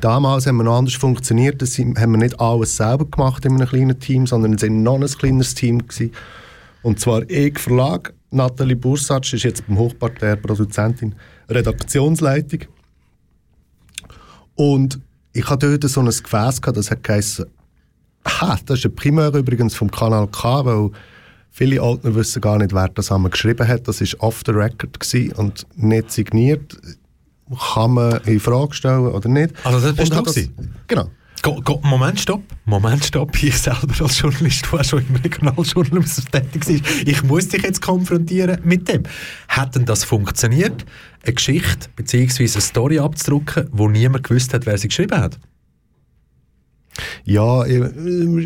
[0.00, 3.68] damals haben wir noch anders funktioniert, das haben wir nicht alles selber gemacht in einem
[3.68, 5.86] kleinen Team, sondern es war noch ein kleines Team.
[5.86, 6.12] Gewesen.
[6.82, 11.14] Und zwar ich Verlag, Nathalie Bursatsch ist jetzt beim Hochparterre Produzentin,
[11.48, 12.60] Redaktionsleitung.
[14.54, 14.98] Und
[15.32, 17.44] ich hatte dort so ein Gefäß, das hat geheißen,
[18.24, 20.90] aha, das ist ein Primär übrigens vom Kanal K, weil
[21.50, 23.86] viele Altner wissen gar nicht, wer das einmal geschrieben hat.
[23.88, 24.98] Das war off the record
[25.36, 26.76] und nicht signiert.
[27.74, 29.54] Kann man in Frage stellen oder nicht.
[29.64, 30.48] Also das bist Und du das-?
[30.86, 31.10] Genau.
[31.42, 32.42] Go, go, Moment, stopp.
[32.66, 33.42] Moment, stopp.
[33.42, 37.80] Ich selber als Journalist, der auch schon im Regionaljournalismus tätig war, ich muss dich jetzt
[37.80, 39.04] konfrontieren mit dem.
[39.48, 40.84] Hat denn das funktioniert,
[41.24, 42.42] eine Geschichte bzw.
[42.42, 45.38] eine Story abzudrucken, wo niemand gewusst hat, wer sie geschrieben hat?
[47.24, 47.78] Ja, ich,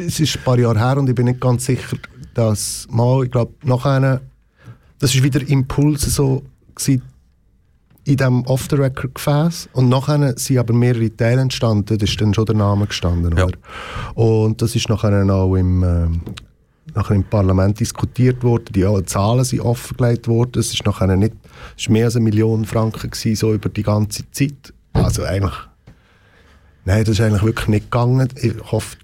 [0.07, 1.97] es ist ein paar Jahre her und ich bin nicht ganz sicher,
[2.35, 4.21] dass mal, ich glaube, nachher,
[4.99, 6.43] das ist wieder Impuls so
[6.75, 7.03] gewesen,
[8.07, 12.55] in diesem Off-the-Record-Gefäß und nachher sind aber mehrere Teile entstanden, da ist dann schon der
[12.55, 13.33] Name gestanden.
[13.33, 13.57] Oder?
[14.15, 16.21] Und das ist nachher auch im, ähm,
[16.95, 21.35] nachher im Parlament diskutiert worden, die Zahlen sind offengelegt worden, es ist nachher nicht,
[21.77, 24.75] es ist mehr als eine Million Franken gewesen, so über die ganze Zeit.
[24.93, 25.55] Also eigentlich
[26.85, 28.29] Nein, das ist eigentlich wirklich nicht gegangen.
[28.37, 28.99] Ich hoffe,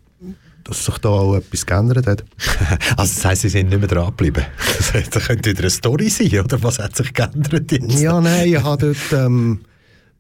[0.71, 2.25] dass sich da auch etwas geändert hat.
[2.97, 4.45] also das heisst, Sie sind nicht mehr dran geblieben?
[5.11, 6.63] Das könnte wieder eine Story sein, oder?
[6.63, 8.01] Was hat sich geändert jetzt?
[8.01, 9.13] Ja, nein, ich habe dort...
[9.13, 9.61] Ähm,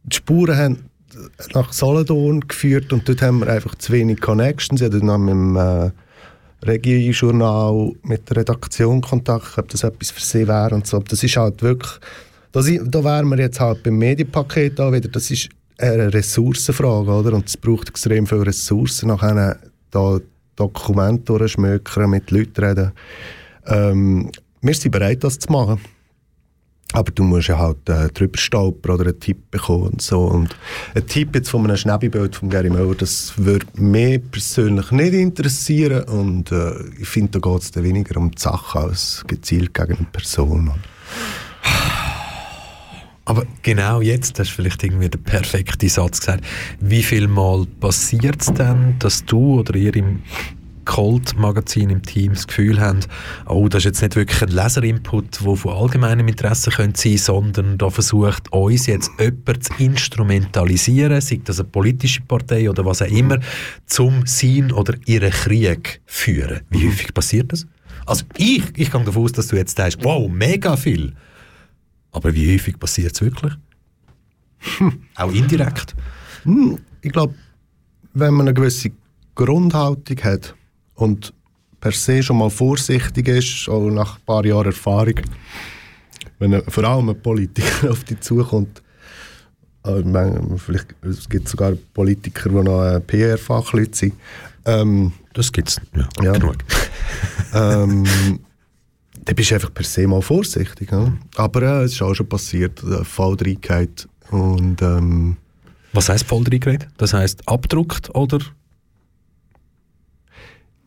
[0.02, 0.90] die Spuren haben
[1.54, 4.80] nach Solothurn geführt und dort haben wir einfach zu wenig Connections.
[4.80, 5.90] Ich hatte dann mit dem äh,
[6.62, 10.98] Regie-Journal mit der Redaktion Kontakt, ob das etwas für sie wäre und so.
[11.00, 11.92] Das ist halt wirklich...
[12.52, 15.08] Das, da wären wir jetzt halt beim Medienpaket auch wieder.
[15.08, 15.48] Das ist
[15.78, 17.34] eine Ressourcenfrage, oder?
[17.34, 19.58] Und es braucht extrem viele Ressourcen, nachher
[19.90, 20.18] da
[20.60, 22.92] Dokumente durchschmökern, mit Leuten reden.
[23.66, 24.30] Ähm,
[24.60, 25.80] wir sind bereit, das zu machen.
[26.92, 30.24] Aber du musst ja halt äh, drüber stolpern oder einen Tipp bekommen und so.
[30.24, 30.56] Und
[30.94, 36.02] ein Tipp jetzt von einem Schnäppibild von Gary Möller, das würde mich persönlich nicht interessieren.
[36.04, 40.06] Und äh, ich finde, da geht es weniger um die Sache als gezielt gegen eine
[40.10, 40.72] Person.
[43.30, 46.44] Aber genau jetzt, das ist vielleicht irgendwie der perfekte Satz gesagt,
[46.80, 50.24] wie viel Mal passiert es denn, dass du oder ihr im
[50.84, 52.98] Cold-Magazin im Team das Gefühl haben,
[53.46, 57.78] oh, das ist jetzt nicht wirklich ein Leserinput, der von allgemeinem Interesse könnte sein sondern
[57.78, 63.06] da versucht uns jetzt jemand zu instrumentalisieren, sei das eine politische Partei oder was auch
[63.06, 63.38] immer,
[63.86, 66.62] zum sein oder ihren Krieg führen.
[66.70, 67.64] Wie häufig passiert das?
[68.06, 71.14] Also ich, ich gehe davon aus, dass du jetzt denkst, wow, mega viel.
[72.12, 73.52] Aber wie häufig passiert es wirklich?
[74.78, 75.02] Hm.
[75.16, 75.94] Auch indirekt?
[76.44, 77.34] Hm, ich glaube,
[78.14, 78.90] wenn man eine gewisse
[79.34, 80.54] Grundhaltung hat
[80.94, 81.32] und
[81.80, 85.20] per se schon mal vorsichtig ist, auch nach ein paar Jahren Erfahrung,
[86.38, 88.82] wenn er, vor allem ein Politiker auf dich zukommt,
[89.84, 90.02] äh,
[90.58, 94.14] vielleicht es gibt sogar Politiker, die noch PR-Fachleute sind.
[94.66, 96.32] Ähm, das gibt es, ja, ja.
[96.32, 96.56] genug.
[97.54, 98.04] ähm,
[99.30, 100.90] dann bist du einfach per se mal vorsichtig.
[100.90, 101.12] Ja?
[101.36, 105.36] Aber äh, es ist auch schon passiert, äh, Falldreigkeit und ähm,
[105.92, 106.88] Was heisst Falldreigkeit?
[106.96, 108.40] Das heisst abdruckt oder?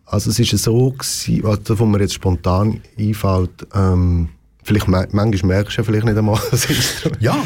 [0.05, 4.29] Also es ist so gewesen, also, wo mir jetzt spontan einfällt, ähm,
[4.65, 7.21] Vielleicht, manchmal merkst du ja vielleicht nicht einmal das Instrument.
[7.21, 7.37] Ja,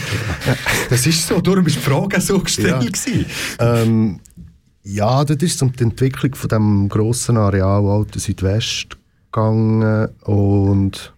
[0.92, 1.42] das ist so.
[1.42, 3.26] Darum war die Frage so gestellt.
[3.60, 4.20] Ja, ähm,
[4.84, 8.98] ja das ist um die Entwicklung von dem grossen Areal Alten Südwest
[9.32, 11.14] gegangen und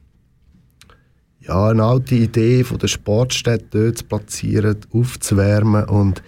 [1.41, 6.21] ja, eine alte Idee von der Sportstätte dort zu platzieren, aufzuwärmen und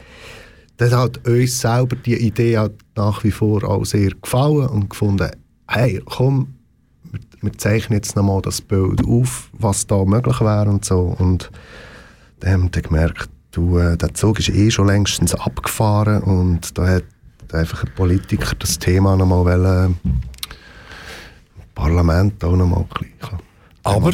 [0.78, 5.30] das hat uns selber die Idee hat nach wie vor auch sehr gefallen und gefunden,
[5.68, 6.56] hey, komm,
[7.42, 11.52] wir zeichnen jetzt nochmal das Bild auf, was da möglich wäre und so und
[12.40, 16.88] dann haben wir gemerkt, du, äh, der Zug ist eh schon längstens abgefahren und da
[16.88, 17.04] hat
[17.54, 19.98] einfach ein Politiker das Thema nochmal wollen,
[21.76, 22.90] Parlament auch nochmal ein
[23.84, 24.12] Aber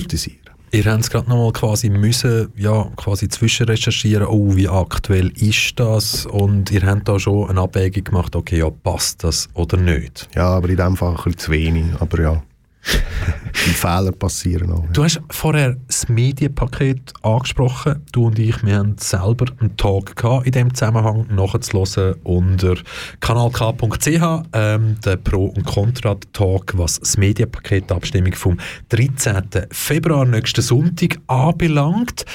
[0.72, 6.26] ihr habt es gerade nochmal quasi müssen, ja, quasi zwischenrecherchieren, oh, wie aktuell ist das?
[6.26, 10.30] Und ihr habt da schon eine Abwägung gemacht, okay, ja, passt das oder nicht?
[10.36, 12.44] Ja, aber in dem Fall ein bisschen zu wenig, aber ja.
[13.66, 14.86] Die Fehler passieren auch.
[14.94, 18.04] Du hast vorher das Medienpaket angesprochen.
[18.12, 22.76] Du und ich, wir haben selber einen Talk gehabt in diesem Zusammenhang nachzuhören unter
[23.20, 28.58] kanalk.ch, ähm, der Pro- und Contra-Talk, was das Medienpaket, Abstimmung vom
[28.90, 29.44] 13.
[29.72, 32.26] Februar, nächsten Sonntag, anbelangt.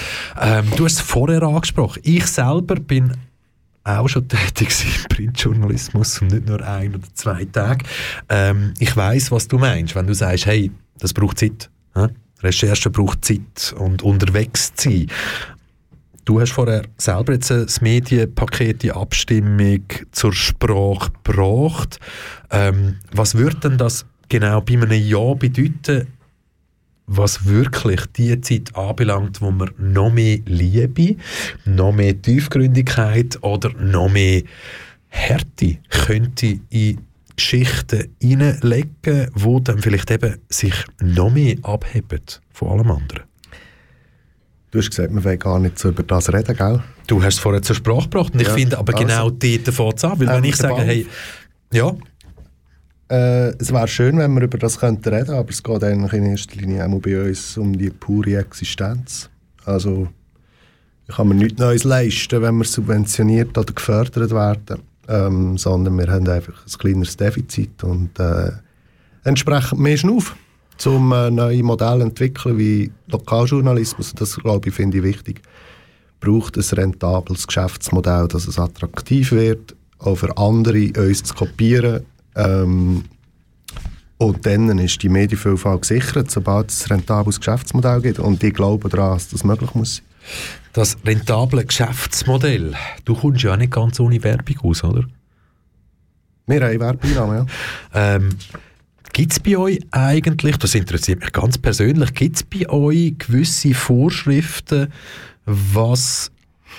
[0.41, 2.01] Ähm, du hast es vorher angesprochen.
[2.05, 3.13] Ich selber bin
[3.85, 7.85] auch schon tätig im Printjournalismus und nicht nur ein oder zwei Tage.
[8.29, 11.71] Ähm, ich weiß, was du meinst, wenn du sagst, hey, das braucht Zeit.
[11.95, 12.07] He?
[12.43, 15.07] Recherche braucht Zeit und unterwegs sein.
[16.25, 19.83] Du hast vorher selber jetzt das Medienpaket, die Abstimmung
[20.13, 21.99] zur Sprache gebracht.
[22.51, 26.07] Ähm, was würde denn das genau bei einem Ja bedeuten,
[27.17, 31.17] was wirklich die Zeit anbelangt, wo man noch mehr Liebe,
[31.65, 34.43] noch mehr Tiefgründigkeit oder noch mehr
[35.09, 36.99] Härte könnte in
[37.37, 42.23] Geschichten hineinlegen, wo dann vielleicht eben sich noch mehr abheben
[42.53, 43.23] von allem anderen.
[44.71, 46.83] Du hast gesagt, wir wollen gar nicht so über das reden, gell?
[47.07, 49.97] Du hast es vorher zur Sprache gebracht und ich finde aber also, genau dort fängt
[49.99, 51.07] es an, weil ähm, wenn ich sage, hey,
[51.73, 51.95] ja,
[53.13, 56.25] äh, es wäre schön, wenn wir über das könnten reden, aber es geht eigentlich in
[56.25, 59.29] erster Linie auch bei uns um die pure Existenz.
[59.67, 60.09] Also
[61.07, 66.11] ich kann mir nichts Neues leisten, wenn wir subventioniert oder gefördert werden, ähm, sondern wir
[66.11, 68.53] haben einfach ein kleineres Defizit und äh,
[69.25, 70.35] entsprechend mehr auf,
[70.87, 74.15] um äh, neue Modelle zu entwickeln wie Lokaljournalismus.
[74.15, 75.43] Das glaube ich finde ich wichtig.
[76.19, 82.07] Braucht ein rentables Geschäftsmodell, dass es attraktiv wird, auch für andere uns zu kopieren
[82.37, 83.05] ähm,
[84.19, 88.21] und dann ist die Medienvielfalt gesichert, sobald es ein rentables Geschäftsmodell gibt.
[88.21, 90.07] Und ich glaube daran, dass das möglich muss sein.
[90.73, 95.05] Das rentable Geschäftsmodell, du kommst ja auch nicht ganz ohne Werbung aus, oder?
[96.47, 97.47] Wir haben Werbeeinnahmen,
[97.93, 98.17] ja.
[98.17, 98.31] Ähm,
[99.13, 103.75] Gibt es bei euch eigentlich, das interessiert mich ganz persönlich, gibt es bei euch gewisse
[103.75, 104.91] Vorschriften,
[105.45, 106.33] was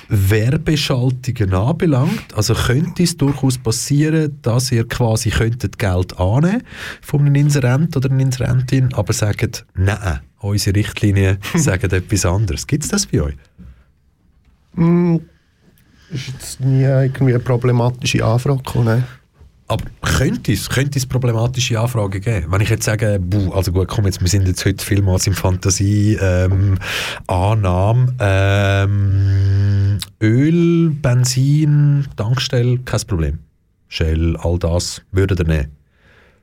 [0.10, 2.34] Werbeschaltungen anbelangt?
[2.36, 6.64] Also könnte es durchaus passieren, dass ihr quasi könntet Geld annehmen
[7.02, 12.68] von einem Inserent oder einer Inserentin, aber sagt, nein, unsere Richtlinien sagen etwas anderes.
[12.68, 13.36] Gibt es das bei euch?
[14.76, 15.18] Mm,
[16.11, 19.03] ist jetzt nie irgendwie eine problematische Anfrage gekommen.
[19.68, 22.48] Aber könnte es, könnte es problematische Anfragen geben?
[22.49, 25.34] Wenn ich jetzt sage, buh, also gut, komm, jetzt, wir sind jetzt heute vielmals in
[25.34, 26.77] Fantasie, ähm,
[28.19, 33.40] ähm, Öl, Benzin, Tankstelle, kein Problem.
[33.88, 35.72] Shell, all das, würden ihr nehmen?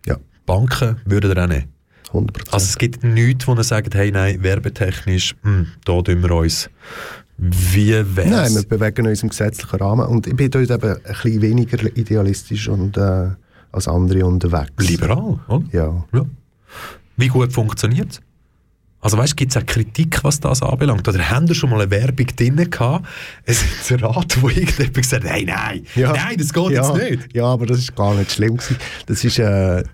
[0.06, 0.16] Ja.
[0.47, 1.68] Banken würden ihr auch nehmen?
[2.12, 2.52] 100%.
[2.52, 6.30] Also es gibt nichts, wo ihr sagt, hey, nein, werbetechnisch, mh, hm, da tun wir
[6.32, 6.70] uns
[7.43, 8.29] wie wär's?
[8.29, 11.97] Nein, wir bewegen uns im gesetzlichen Rahmen und ich bin dort eben ein bisschen weniger
[11.97, 13.31] idealistisch und, äh,
[13.73, 14.89] als andere unterwegs.
[14.89, 15.65] Liberal, oder?
[15.73, 16.05] Ja.
[16.12, 16.27] ja.
[17.17, 18.21] Wie gut funktioniert es?
[19.03, 21.09] Also weißt, gibt es auch Kritik, was das anbelangt?
[21.09, 23.07] Oder haben wir schon mal eine Werbung drin gehabt,
[23.47, 26.12] ein Inserat, wo irgendjemand gesagt hat, hey, nein, ja.
[26.12, 26.83] nein, das geht ja.
[26.83, 27.35] jetzt nicht.
[27.35, 28.77] Ja, aber das ist gar nicht schlimm gewesen.
[29.07, 29.85] Das ist, äh,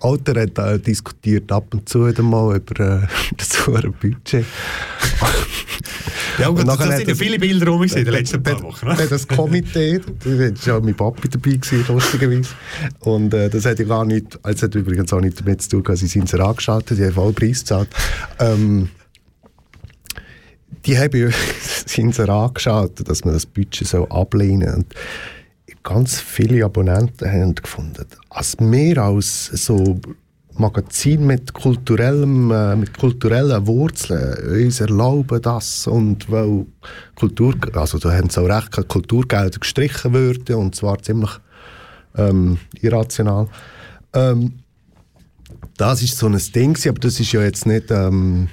[0.00, 3.06] Alter hat äh, diskutiert ab und zu wieder mal über äh,
[3.36, 4.44] das hohe Budget.
[6.38, 8.86] ja, gut, das, das sind ja viele Bilder rum in den letzten paar Wochen.
[8.86, 9.06] Ne?
[9.08, 12.50] Das Komitee, da war ja mein Papi dabei, gewesen, lustigerweise.
[13.00, 15.84] Und äh, das hat ja gar nicht, es hat übrigens auch nicht damit zu tun,
[15.84, 17.88] dass sie es ins angeschaltet die haben voll Preis gezahlt.
[18.38, 18.88] Ähm,
[20.86, 24.84] die haben das Inserat angeschaltet, dass man das Budget so ablehnen soll
[25.84, 30.00] ganz viele Abonnenten haben gefunden, als wir als so
[30.56, 36.66] Magazin mit kulturellem, äh, mit kulturellen Wurzeln uns erlauben das und weil
[37.16, 41.30] Kultur, also da haben sie auch recht, Kulturgelder gestrichen würden und zwar ziemlich
[42.16, 43.48] ähm, irrational.
[44.12, 44.52] Ähm,
[45.76, 48.48] das ist so ein Ding, aber das ist ja jetzt nicht, ähm,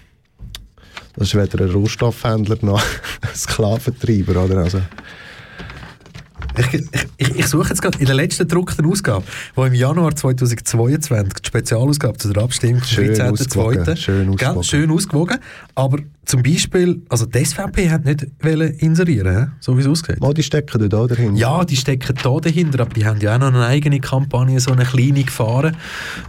[1.15, 2.81] das ist weder ein Rohstoffhändler noch
[3.21, 4.57] ein Sklaventreiber, oder?
[4.57, 4.81] Also,
[6.61, 6.83] ich,
[7.17, 9.23] ich, ich, suche jetzt gerade in der letzten gedruckten Ausgabe,
[9.55, 13.95] die im Januar 2022, die Spezialausgabe zu der Abstimmung vom 13.2.
[13.95, 14.63] Schön ausgewogen.
[14.63, 15.37] Schön ausgewogen.
[15.75, 18.27] Aber zum Beispiel, also die SVP hat nicht
[18.81, 20.17] inserieren, so wie es aussieht.
[20.21, 21.39] Oh, die stecken da dahinter.
[21.39, 24.71] Ja, die stecken da dahinter, aber die haben ja auch noch eine eigene Kampagne, so
[24.71, 25.75] eine kleine gefahren.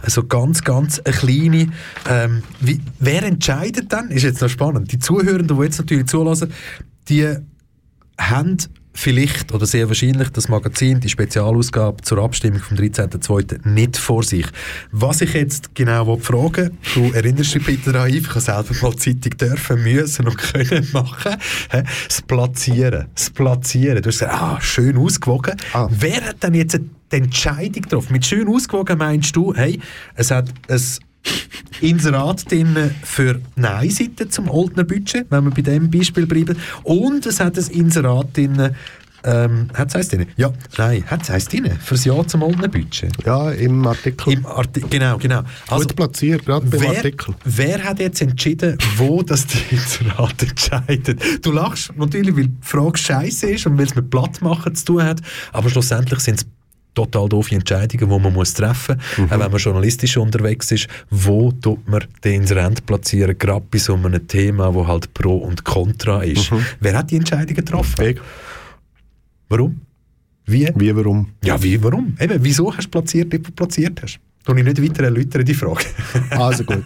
[0.01, 1.67] Also ganz, ganz eine kleine.
[2.09, 4.09] Ähm, wie, wer entscheidet dann?
[4.09, 4.91] Ist jetzt noch spannend.
[4.91, 6.51] Die Zuhörenden, die jetzt natürlich zulassen,
[7.07, 7.35] die
[8.17, 8.57] haben
[8.93, 13.67] vielleicht oder sehr wahrscheinlich das Magazin, die Spezialausgabe zur Abstimmung vom 13.02.
[13.67, 14.45] nicht vor sich.
[14.91, 19.37] Was ich jetzt genau frage, du erinnerst dich bitte daran, ich habe selber mal Zeitung
[19.37, 21.35] dürfen, müssen und können machen,
[22.07, 24.01] das Platzieren, das Platzieren.
[24.01, 25.57] Du hast gesagt, ah, schön ausgewogen.
[25.73, 25.87] Ah.
[25.91, 26.79] Wer hat denn jetzt
[27.11, 28.13] die Entscheidung getroffen?
[28.13, 29.79] Mit schön ausgewogen meinst du, hey,
[30.15, 30.81] es hat ein
[31.81, 36.57] Inserat drin für Nein-Seite zum Oldner Budget, wenn wir bei dem Beispiel bleiben.
[36.83, 38.73] Und es hat ein Inserat drin,
[39.25, 40.27] ähm, hat es drin?
[40.35, 43.11] Ja, nein, hat es heißt drin, fürs Ja zum Oldner Budget.
[43.25, 44.33] Ja, im Artikel.
[44.33, 45.43] Im Arti genau, genau.
[45.69, 47.35] Also, Gut platziert, gerade beim wer, Artikel.
[47.45, 51.45] Wer hat jetzt entschieden, wo das die Inserat entscheidet?
[51.45, 55.03] Du lachst natürlich, weil die Frage scheiße ist und weil es mit Plattmachen zu tun
[55.03, 55.21] hat,
[55.53, 56.45] aber schlussendlich sind es
[56.93, 59.25] total doofe Entscheidungen, die man muss treffen muss, mhm.
[59.25, 60.87] auch wenn man journalistisch unterwegs ist.
[61.09, 65.37] Wo tut man den ins Rent platzieren, gerade bei so einem Thema, wo halt Pro
[65.37, 66.51] und Contra ist.
[66.51, 66.65] Mhm.
[66.79, 68.05] Wer hat die Entscheidung getroffen?
[68.05, 68.19] Ich.
[69.49, 69.81] Warum?
[70.45, 70.69] Wie?
[70.75, 71.29] Wie, warum?
[71.43, 72.15] Ja, wie, warum?
[72.19, 74.19] Eben, wieso hast du platziert, wie du platziert hast?
[74.45, 75.85] Tue ich nicht weiter erläutern, die Frage.
[76.31, 76.83] also gut.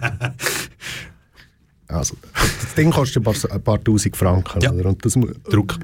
[1.87, 4.71] Also, das Ding kostet ein paar, ein paar tausend Franken, ja.
[4.71, 4.89] oder?
[4.89, 5.13] Und das
[5.49, 5.79] Druck.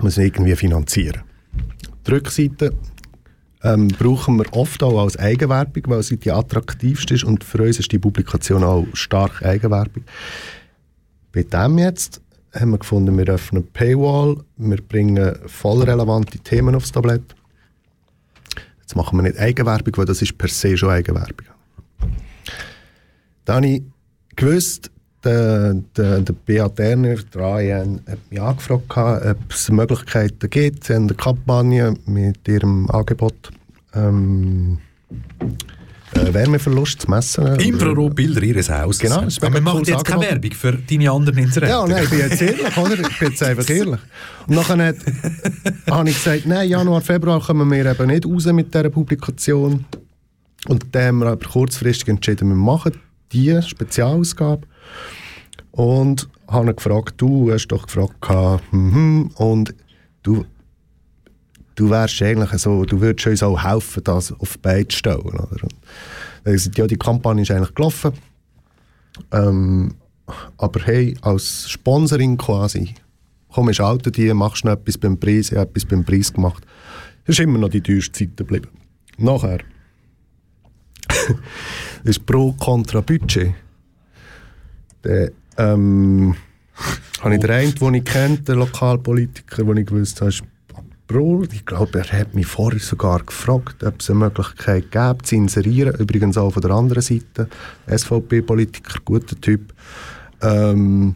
[0.00, 1.22] muss man irgendwie finanzieren.
[2.06, 2.72] Die Rückseite
[3.62, 7.78] ähm, brauchen wir oft auch als Eigenwerbung, weil sie die attraktivste ist und für uns
[7.78, 10.04] ist die Publikation auch stark Eigenwerbung.
[11.32, 12.20] Bei dem jetzt
[12.54, 17.34] haben wir gefunden, wir öffnen Paywall, wir bringen voll relevante Themen aufs Tablett.
[18.80, 21.46] Jetzt machen wir nicht Eigenwerbung, weil das ist per se schon Eigenwerbung.
[23.44, 23.82] Dann habe ich
[24.36, 24.90] gewusst,
[25.24, 30.84] der, der, der Beat Erner, der AEN, hat mich angefragt, ob es Möglichkeiten gibt.
[30.84, 33.50] Sie haben eine Kampagne mit ihrem Angebot
[33.94, 34.78] ähm,
[36.14, 37.56] äh, Wärmeverlust zu messen.
[37.56, 39.00] Infrarotbilder ihres Hauses.
[39.00, 39.26] Genau.
[39.40, 41.72] Aber man macht jetzt keine Werbung für deine anderen Inserate.
[41.72, 42.98] Ja, nein, ich bin jetzt ehrlich, oder?
[42.98, 44.00] Ich bin jetzt einfach ehrlich.
[44.46, 44.76] Und nachher
[45.90, 49.84] habe ich gesagt, nein, Januar, Februar kommen wir eben nicht raus mit dieser Publikation.
[50.66, 52.92] Und dann haben wir aber kurzfristig entschieden, wir machen
[53.32, 54.66] diese Spezialausgabe.
[55.70, 59.74] Und habe gefragt, du hast doch gefragt, -hmm, und
[60.22, 60.44] du,
[61.74, 65.20] du wärst eigentlich so, du würdest uns auch helfen, das auf die Beine zu stellen.
[65.20, 65.62] Oder?
[65.62, 65.74] Und
[66.44, 68.12] dann ja, die Kampagne ist eigentlich gelaufen.
[69.32, 69.94] Ähm,
[70.56, 72.94] aber hey, als Sponsoring quasi,
[73.52, 76.64] komm, ich schalte die, machst noch etwas beim Preis, ich habe etwas beim Preis gemacht.
[77.26, 78.68] Das ist immer noch die teuerste Zeit geblieben.
[79.16, 79.58] Nachher
[82.04, 83.54] ist pro kontra Budget.
[85.04, 86.34] Der, ähm,
[87.20, 90.32] habe ich den einen, den ich kenne, den Lokalpolitiker, den ich gewusst habe,
[91.08, 91.42] Pro.
[91.50, 95.94] Ich glaube, er hat mich vorher sogar gefragt, ob es eine Möglichkeit gäbe, zu inserieren.
[95.98, 97.48] Übrigens auch von der anderen Seite.
[97.86, 99.72] SVP-Politiker, guter Typ.
[100.42, 101.14] Ähm,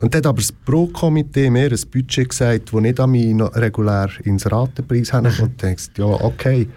[0.00, 4.10] und dann hat aber das Pro-Komitee mir ein Budget gesagt, das nicht an mich regulär
[4.24, 5.32] ins Ratenpreis haben.
[5.40, 6.68] Und denkst, ja, okay,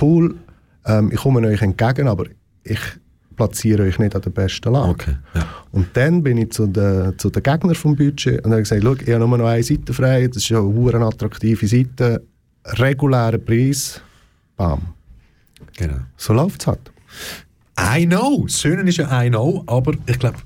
[0.00, 0.36] cool,
[0.84, 2.26] ähm, ich komme euch entgegen, aber
[2.64, 2.80] ich
[3.36, 4.88] platziere euch nicht an der besten Lage.
[4.88, 5.46] Okay, ja.
[5.72, 8.94] Und dann bin ich zu den, zu den Gegnern vom Budget und habe gesagt, schau,
[8.94, 12.22] ich habe nur noch eine Seite frei, das ist ja eine attraktive Seite,
[12.64, 14.00] regulärer Preis,
[14.56, 14.80] bam.
[15.76, 15.98] Genau.
[16.16, 16.92] So läuft es halt.
[17.78, 18.44] I know.
[18.46, 20.38] Das Schöne ist ja I know, aber ich glaube,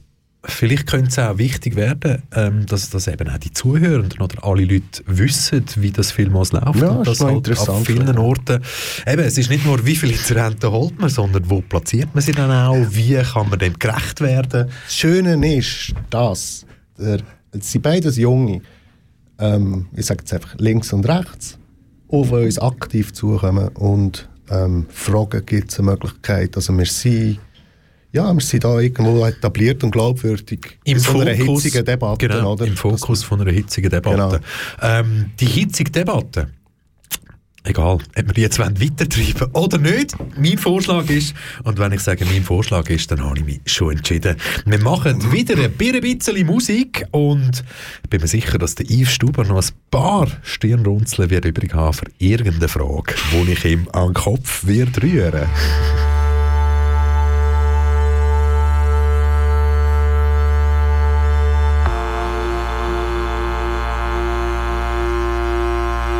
[0.44, 4.64] vielleicht könnte es auch wichtig werden, ähm, dass, dass eben auch die Zuhörenden oder alle
[4.64, 6.76] Leute wissen, wie das vielmals läuft.
[6.76, 8.18] Ja, und das halt an interessant, vielen ja.
[8.18, 8.62] Orten,
[9.06, 12.32] eben, es ist nicht nur, wie viele Inzidenten holt man, sondern wo platziert man sie
[12.32, 14.70] dann auch, wie kann man dem gerecht werden.
[14.84, 16.64] Das Schöne ist, dass
[16.98, 17.20] der,
[17.58, 18.62] sind beides Junge,
[19.38, 21.58] ähm, ich sage jetzt einfach links und rechts,
[22.08, 27.38] auf uns aktiv zukommen und ähm, fragen, gibt es eine Möglichkeit, also wir sind
[28.12, 32.28] ja, wir sind da irgendwo etabliert und glaubwürdig Im in so einer Fokus, hitzigen Debatte.
[32.28, 32.66] genau, oder?
[32.66, 34.40] im Fokus von einer hitzigen Debatte.
[34.82, 36.48] Ähm, die hitzige Debatte,
[37.62, 42.24] egal, ob wir die jetzt weitertreiben oder nicht, mein Vorschlag ist, und wenn ich sage,
[42.24, 44.36] mein Vorschlag ist, dann habe ich mich schon entschieden.
[44.64, 47.62] Wir machen wieder ein bisschen Musik und
[48.02, 51.92] ich bin mir sicher, dass der Yves Stuber noch ein paar Stirnrunzeln wird übrig haben
[51.92, 55.46] für irgendeine Frage, die ich ihm an den Kopf wird rühren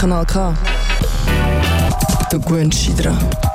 [0.00, 0.54] Kanal K.
[2.30, 3.49] Du gewöhnst dich.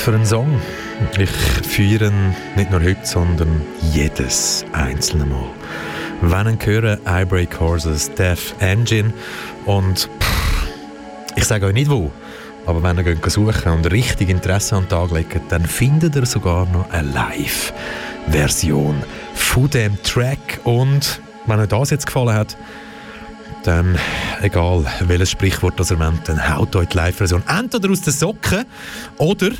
[0.00, 0.58] Für ein Song.
[1.18, 3.60] Ich feiere ihn nicht nur heute, sondern
[3.92, 5.50] jedes einzelne Mal.
[6.22, 9.12] Wenn ich höre I Break Horses, Death Engine
[9.66, 10.68] und pff,
[11.36, 12.10] ich sage euch nicht wo,
[12.64, 16.24] aber wenn ihr geht suchen und richtig Interesse an den Tag legt, dann findet ihr
[16.24, 19.02] sogar noch eine Live-Version
[19.34, 22.56] von dem Track und wenn euch das jetzt gefallen hat,
[23.64, 23.98] dann,
[24.40, 28.64] egal welches Sprichwort das ihr meint, dann haut euch die Live-Version entweder aus den Socken
[29.18, 29.50] oder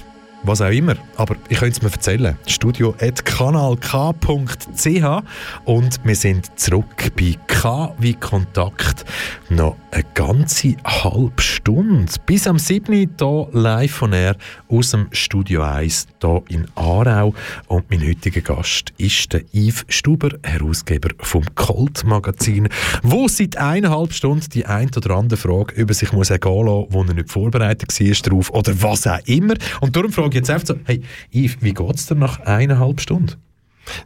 [0.43, 0.97] was auch immer.
[1.17, 2.37] Aber ich könnte es mir erzählen.
[2.47, 5.25] studio.kanalk.ch
[5.65, 9.05] und wir sind zurück bei K wie Kontakt.
[9.49, 12.13] Noch eine ganze halbe Stunde.
[12.27, 12.93] Bis am 7.
[12.93, 14.37] hier live von Air
[14.69, 17.35] aus dem Studio 1 hier in Aarau.
[17.67, 22.69] Und mein heutiger Gast ist der Yves Stuber, Herausgeber vom Colt Magazin,
[23.03, 27.15] wo seit eineinhalb Stunden die ein oder andere Frage über sich muss ergehen wo er
[27.15, 29.55] nicht vorbereitet war drauf oder was auch immer.
[29.81, 31.03] Und darum frage ich jetzt einfach so, hey
[31.33, 33.37] Yves, wie geht es dir nach eineinhalb Stunden?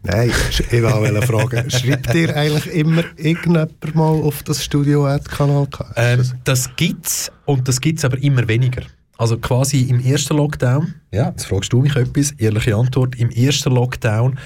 [0.03, 5.69] Nein, ich wollte fragen, schreibt ihr eigentlich immer irgendjemand mal auf das Studio-Kanal?
[5.97, 8.83] Ähm, das gibt es und das gibt es aber immer weniger.
[9.17, 13.73] Also quasi im ersten Lockdown, ja, jetzt fragst du mich etwas, ehrliche Antwort, im ersten
[13.73, 14.39] Lockdown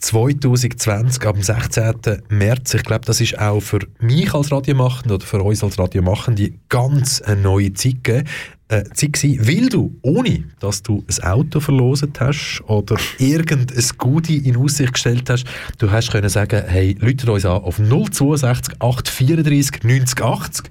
[0.00, 2.22] 2020, am 16.
[2.30, 6.52] März, ich glaube, das ist auch für mich als Radiomachende oder für uns als Radiomachende
[6.68, 8.28] ganz eine neue Zeit gegeben.
[8.68, 14.38] Äh, Zeit gewesen, weil du, ohne dass du ein Auto verloset hast oder irgendein Goodie
[14.38, 15.44] in Aussicht gestellt hast,
[15.78, 20.70] du hast können sagen, hey, läutet uns an auf 062 834 90 80.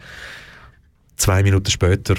[1.17, 2.15] Zwei Minuten später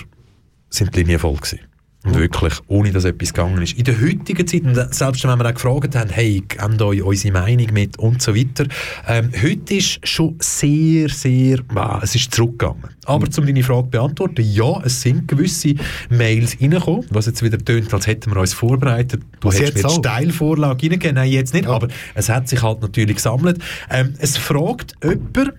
[0.69, 1.61] sind die Linien voll gewesen.
[2.03, 3.77] Wirklich, ohne dass etwas gegangen ist.
[3.77, 7.35] In der heutigen Zeit, und selbst wenn wir auch gefragt haben, hey, gebt euch unsere
[7.35, 8.65] Meinung mit und so weiter,
[9.07, 12.85] ähm, heute ist schon sehr, sehr, ah, es ist zurückgegangen.
[13.05, 13.33] Aber mhm.
[13.39, 15.75] um deine Frage zu beantworten, ja, es sind gewisse
[16.09, 19.23] Mails reingekommen, was jetzt wieder tönt, als hätten wir uns vorbereitet.
[19.41, 21.73] Du was hättest mir Steilvorlage reingegeben, nein, jetzt nicht, ja.
[21.73, 23.59] aber es hat sich halt natürlich gesammelt.
[23.91, 25.53] Ähm, es fragt jemand,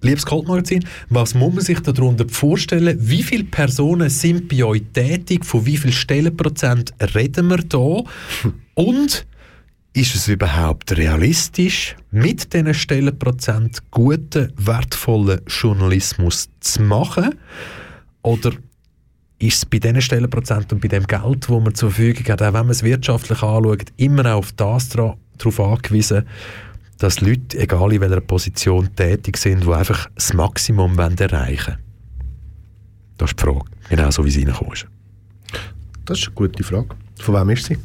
[0.00, 2.96] Liebes Kultmagazin, was muss man sich darunter vorstellen?
[3.00, 5.44] Wie viele Personen sind bei euch tätig?
[5.44, 8.04] Von wie viel Stellenprozent reden wir da?
[8.74, 9.26] Und
[9.94, 17.34] ist es überhaupt realistisch, mit diesen Stellenprozent guten, wertvollen Journalismus zu machen?
[18.22, 18.52] Oder
[19.40, 22.52] ist es bei diesen Stellenprozenten und bei dem Geld, das man zur Verfügung hat, auch
[22.52, 26.24] wenn man es wirtschaftlich anschaut, immer auf das darauf angewiesen,
[26.98, 31.78] dass Leute, egal in welcher Position tätig sind, die einfach das Maximum erreichen wollen?
[33.16, 34.86] Das ist die Frage, genau so wie sie reingekommen ist.
[36.04, 36.88] Das ist eine gute Frage.
[37.20, 37.78] Von wem ist sie?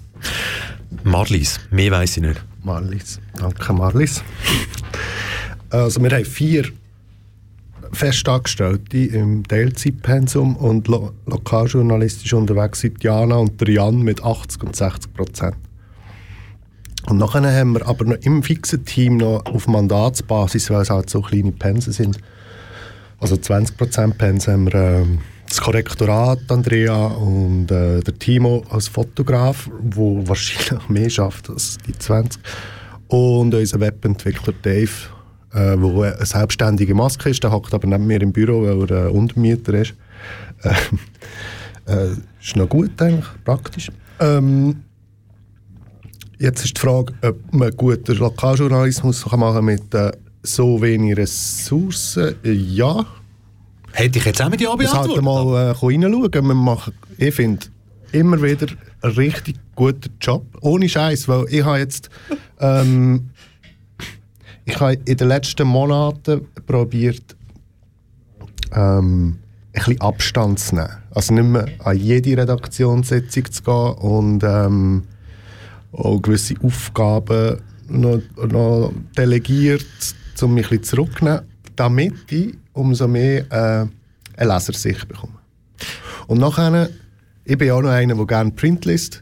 [1.03, 2.43] Marlies, mehr weiß ich nicht.
[2.63, 4.23] Marlies, danke Marlies.
[5.69, 6.65] also wir haben vier
[7.91, 14.75] Festangestellte im Teilzeitpensum und lo lokaljournalistisch unterwegs sind Jana und der Jan mit 80 und
[14.75, 15.55] 60 Prozent.
[17.07, 21.09] Und nachher haben wir aber noch im fixen Team noch auf Mandatsbasis, weil es halt
[21.09, 22.17] so kleine Pensen sind,
[23.23, 25.05] also 20% Pensen haben wir äh,
[25.47, 31.97] das Korrektorat Andrea und äh, der Timo als Fotograf, wo wahrscheinlich mehr schafft als die
[31.97, 32.41] 20
[33.07, 34.91] und unser Webentwickler Dave,
[35.53, 39.05] äh, wo eine selbstständige Maske ist, der hockt aber neben mir im Büro, weil er
[39.05, 39.93] äh, Untermieter ist.
[40.63, 40.73] Äh,
[41.93, 43.89] äh, ist noch gut eigentlich, praktisch.
[44.19, 44.83] Ähm,
[46.43, 50.11] Jetzt ist die Frage, ob man guten Lokaljournalismus machen kann mit äh,
[50.41, 52.35] so wenig Ressourcen.
[52.43, 53.05] Ja.
[53.93, 55.09] Hätte ich jetzt auch mit Ja beantwortet.
[55.09, 56.33] Ich halt mal äh, reinschauen.
[56.33, 57.65] Wir machen, ich finde,
[58.11, 58.67] immer wieder
[59.03, 60.45] einen richtig guten Job.
[60.59, 62.09] Ohne Scheiß, weil ich habe jetzt
[62.59, 63.29] ähm,
[64.65, 67.37] ich habe in den letzten Monaten probiert,
[68.73, 70.89] ähm, ein bisschen Abstand zu nehmen.
[71.15, 75.03] Also nicht mehr an jede Redaktionssitzung zu gehen und ähm,
[75.93, 79.85] auch gewisse Aufgaben noch, noch delegiert,
[80.41, 81.41] um mich ein bisschen zurückzunehmen,
[81.75, 83.85] damit ich umso mehr äh,
[84.37, 85.33] eine Lesersicht bekomme.
[86.27, 86.89] Und nachher,
[87.45, 89.21] ich bin auch noch einer, der gerne Print liest.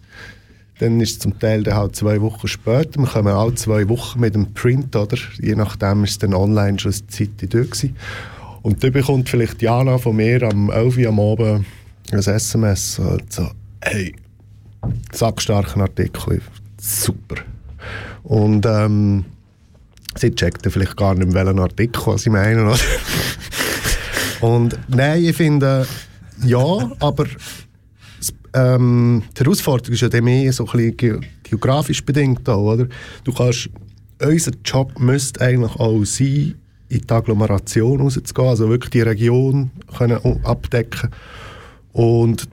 [0.79, 2.99] Dann ist es zum Teil dann halt zwei Wochen später.
[2.99, 5.17] Wir kommen auch zwei Wochen mit dem Print, oder?
[5.39, 7.69] Je nachdem ist es dann online schon eine Zeit durch.
[7.69, 7.95] Gewesen.
[8.63, 11.65] Und dann bekommt vielleicht Jana von mir am 11 Uhr am Abend
[12.11, 13.49] ein SMS, halt so,
[13.81, 14.13] hey,
[15.11, 16.41] sackstarken Artikel,
[16.81, 17.41] super.
[18.23, 19.25] Und ähm,
[20.15, 22.63] sie checkten vielleicht gar nicht, welchen Artikel was ich meine.
[22.63, 22.79] Oder?
[24.41, 25.87] Und nein, ich finde,
[26.43, 27.25] ja, aber
[28.53, 32.87] ähm, die Herausforderung ist ja dann mehr so ein bisschen ge geografisch bedingt auch, oder?
[33.25, 33.69] Du kannst,
[34.21, 36.55] unser Job müsste eigentlich auch sein,
[36.87, 41.09] in die Agglomeration rauszugehen, also wirklich die Region können abdecken
[41.91, 42.47] und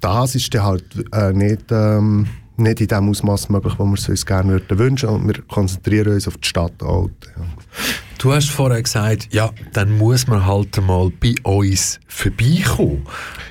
[0.00, 4.08] das ist dann halt äh, nicht, ähm, nicht in dem Ausmaß möglich, wo wir es
[4.08, 6.82] uns gerne würden wünschen und wir konzentrieren uns auf die Stadt
[7.36, 7.44] ja.
[8.18, 13.06] Du hast vorher gesagt, ja, dann muss man halt mal bei uns vorbeikommen.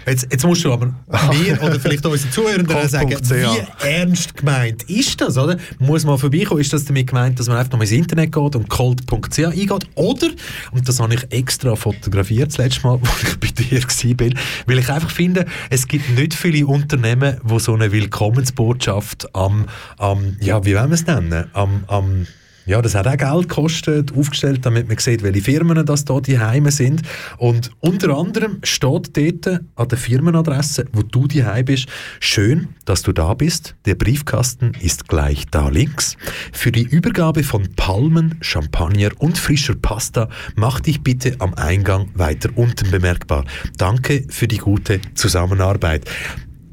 [0.05, 0.87] Jetzt, jetzt musst du aber
[1.31, 5.57] mir oder vielleicht unseren Zuhörern sagen, wie ernst gemeint ist das, oder?
[5.79, 6.61] Muss man vorbeikommen?
[6.61, 9.87] Ist das damit gemeint, dass man einfach noch ins Internet geht und cold.ch eingeht?
[9.95, 10.27] Oder,
[10.71, 14.79] und das habe ich extra fotografiert das letzte Mal, als ich bei dir war, weil
[14.79, 19.67] ich einfach finde, es gibt nicht viele Unternehmen, die so eine Willkommensbotschaft am,
[19.97, 22.27] am ja, wie wollen wir es nennen, am, am
[22.65, 26.39] ja, das hat auch Geld gekostet, aufgestellt, damit man sieht, welche Firmen das da die
[26.39, 27.01] Heime sind.
[27.37, 31.87] Und unter anderem steht dort an der Firmenadresse, wo du die bist,
[32.19, 33.75] schön, dass du da bist.
[33.85, 36.15] Der Briefkasten ist gleich da links.
[36.53, 42.49] Für die Übergabe von Palmen, Champagner und frischer Pasta mach dich bitte am Eingang weiter
[42.55, 43.45] unten bemerkbar.
[43.77, 46.09] Danke für die gute Zusammenarbeit.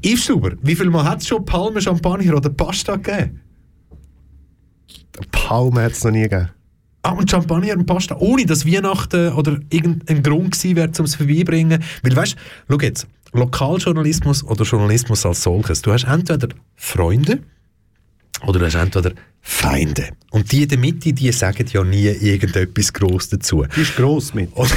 [0.03, 3.41] Yves Stuber, wie viel Mal hat es schon Palmen, Champagner oder Pasta gegeben?
[5.31, 6.49] Palme hat es noch nie gegeben.
[7.03, 11.83] Ah, und Champagner und Pasta, ohne dass Weihnachten oder irgendein Grund wäre, um es vorbeibringen.
[12.03, 12.35] Weil weißt,
[12.69, 17.39] schau jetzt, Lokaljournalismus oder Journalismus als solches, du hast entweder Freunde
[18.45, 20.09] oder du hast entweder Feinde.
[20.29, 23.65] Und die in der Mitte, die sagen ja nie irgendetwas gross dazu.
[23.75, 24.51] Die ist gross mit.
[24.55, 24.71] Und,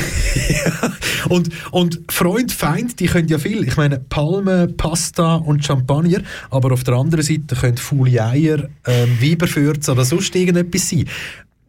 [1.30, 3.66] und, und Freund, Feind, die können ja viel.
[3.66, 6.20] Ich meine, Palme, Pasta und Champagner,
[6.50, 11.06] aber auf der anderen Seite können faule Eier, ähm, Weiberfürze oder sonst irgendetwas sein.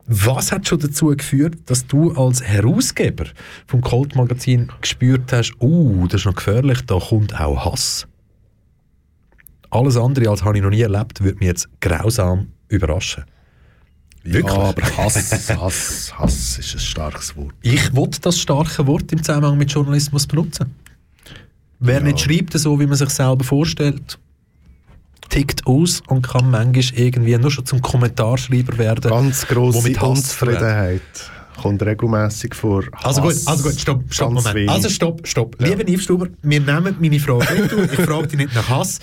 [0.08, 3.26] Was hat schon dazu geführt, dass du als Herausgeber
[3.66, 8.08] vom Cold Magazin gespürt hast, uh, das ist noch gefährlich, da kommt auch Hass?
[9.76, 13.26] Alles andere als habe ich noch nie erlebt, würde mich jetzt grausam überraschen.
[14.24, 14.56] Wirklich?
[14.56, 17.54] Ja, aber Hass, Hass, Hass ist ein starkes Wort.
[17.62, 20.74] Ich wollte das starke Wort im Zusammenhang mit Journalismus benutzen.
[21.80, 22.04] Wer ja.
[22.04, 24.18] nicht schreibt, so wie man sich selber vorstellt,
[25.30, 29.12] tickt aus und kann manchmal irgendwie nur schon zum Kommentarschreiber werden.
[29.12, 31.02] Ganz grosse Unzufriedenheit
[31.56, 32.84] kommt regelmäßig vor.
[33.02, 34.56] Also gut, also gut, stopp, stopp, Moment.
[34.56, 34.70] Wenig.
[34.70, 35.56] Also stopp, stopp.
[35.62, 35.68] Ja.
[35.68, 39.00] Lieber Stuber, wir nehmen meine Frage nicht Ich frage dich nicht nach Hass.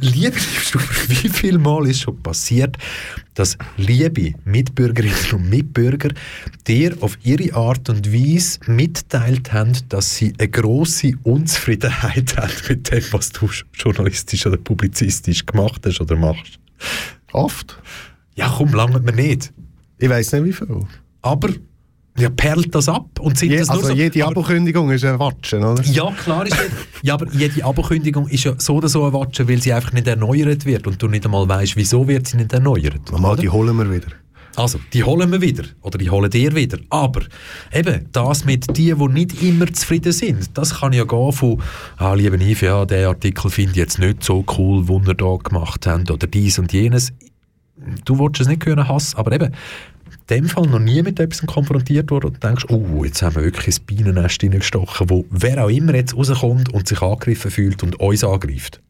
[0.00, 2.76] Lieber Stuber, wie viel Mal ist schon passiert,
[3.34, 6.10] dass liebe Mitbürgerinnen und Mitbürger
[6.66, 12.90] dir auf ihre Art und Weise mitteilt haben, dass sie eine grosse Unzufriedenheit haben mit
[12.90, 16.58] dem, was du journalistisch oder publizistisch gemacht hast oder machst?
[17.32, 17.78] Oft.
[18.34, 19.52] Ja, komm, lange mir nicht.
[19.98, 20.86] Ich weiß nicht wie viel.
[21.22, 21.48] Aber
[22.18, 25.18] ja, perlt das ab und sind Je, das nur Also so, jede Abokündigung ist ein
[25.18, 25.82] Watschen, oder?
[25.84, 26.70] Ja, klar ist jede,
[27.02, 30.06] ja, aber jede Abokündigung ist ja so oder so ein Watschen, weil sie einfach nicht
[30.06, 33.12] erneuert wird und du nicht einmal weißt, wieso wird sie nicht erneuert.
[33.18, 34.08] Mal, die holen wir wieder.
[34.58, 35.62] Also, die holen wir wieder.
[35.82, 36.78] Oder die holen dir wieder.
[36.90, 37.20] Aber
[37.72, 41.62] eben, das mit die, die nicht immer zufrieden sind, das kann ja gehen von,
[41.96, 46.10] ah, lieber Yves, ja, den Artikel finde ich jetzt nicht so cool, da gemacht habt,
[46.10, 47.12] oder dies und jenes.
[48.04, 49.54] Du willst es nicht hören, Hass, aber eben,
[50.30, 53.78] dem Fall noch nie mit etwas konfrontiert worden und denkst, oh, jetzt haben wir wirklich
[53.78, 58.24] ein Bienennest hineingestochen, wo wer auch immer jetzt rauskommt und sich angegriffen fühlt und uns
[58.24, 58.80] angreift?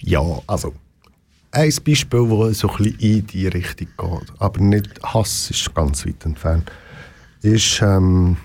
[0.00, 0.74] Ja, also
[1.50, 6.06] ein Beispiel, das so ein bisschen in die Richtung geht, aber nicht Hass ist ganz
[6.06, 6.70] weit entfernt,
[7.42, 8.36] ist ähm,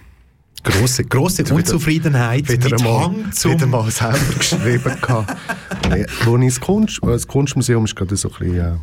[0.63, 3.53] grosse, grosse Unzufriedenheit wieder, wieder mit mal, Hang zum...
[3.53, 5.35] Wieder mal selber geschrieben gehabt.
[6.25, 8.57] Wo ich das, Kunst, das Kunstmuseum ist gerade so ein bisschen...
[8.57, 8.75] Äh,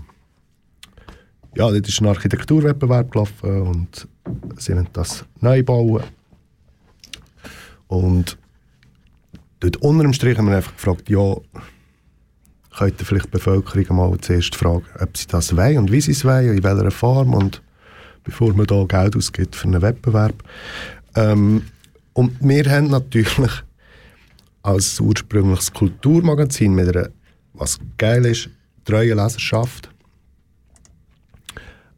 [1.55, 4.09] ja, dort ist ein Architekturwettbewerb gelaufen und
[4.57, 6.05] sie wollen das neu bauen.
[7.89, 8.39] Und
[9.61, 11.37] dort unter dem Strich haben wir einfach gefragt, ja,
[12.77, 16.25] könnte vielleicht die Bevölkerung mal zuerst fragen, ob sie das wollen und wie sie es
[16.25, 17.63] wollen, in welcher Form und
[18.23, 20.43] bevor man da Geld ausgibt für einen Wettbewerb.
[21.17, 21.63] Ähm,
[22.13, 23.51] und wir haben natürlich
[24.63, 27.09] als ursprüngliches Kulturmagazin mit einer,
[27.55, 28.51] was geil ist,
[28.85, 29.90] treue Leserschaft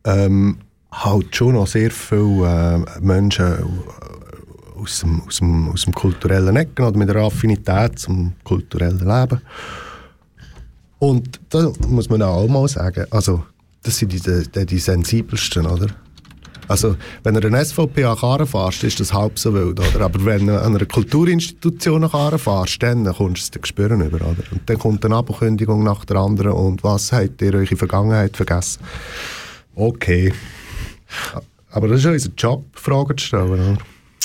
[0.05, 0.59] ähm,
[0.91, 3.57] halt schon noch sehr viele äh, Menschen
[4.77, 9.41] aus dem, aus, dem, aus dem kulturellen Ecken oder mit einer Affinität zum kulturellen Leben.
[10.99, 13.45] Und da muss man auch mal sagen, also
[13.83, 15.89] das sind die, die, die sensibelsten, oder?
[16.69, 20.05] Also, wenn du eine SVP an Karren fährst, ist das halb so wild, oder?
[20.05, 24.19] Aber wenn du an einer Kulturinstitution an Karren fährst, dann kommst du es spüren über,
[24.19, 24.45] oder?
[24.53, 28.81] Und dann kommt eine Abkündigung nach der anderen und was habt ihr eure Vergangenheit vergessen?
[29.75, 30.33] Okay.
[31.71, 33.79] Aber das ist ja unser Job, Fragen zu stellen, oder?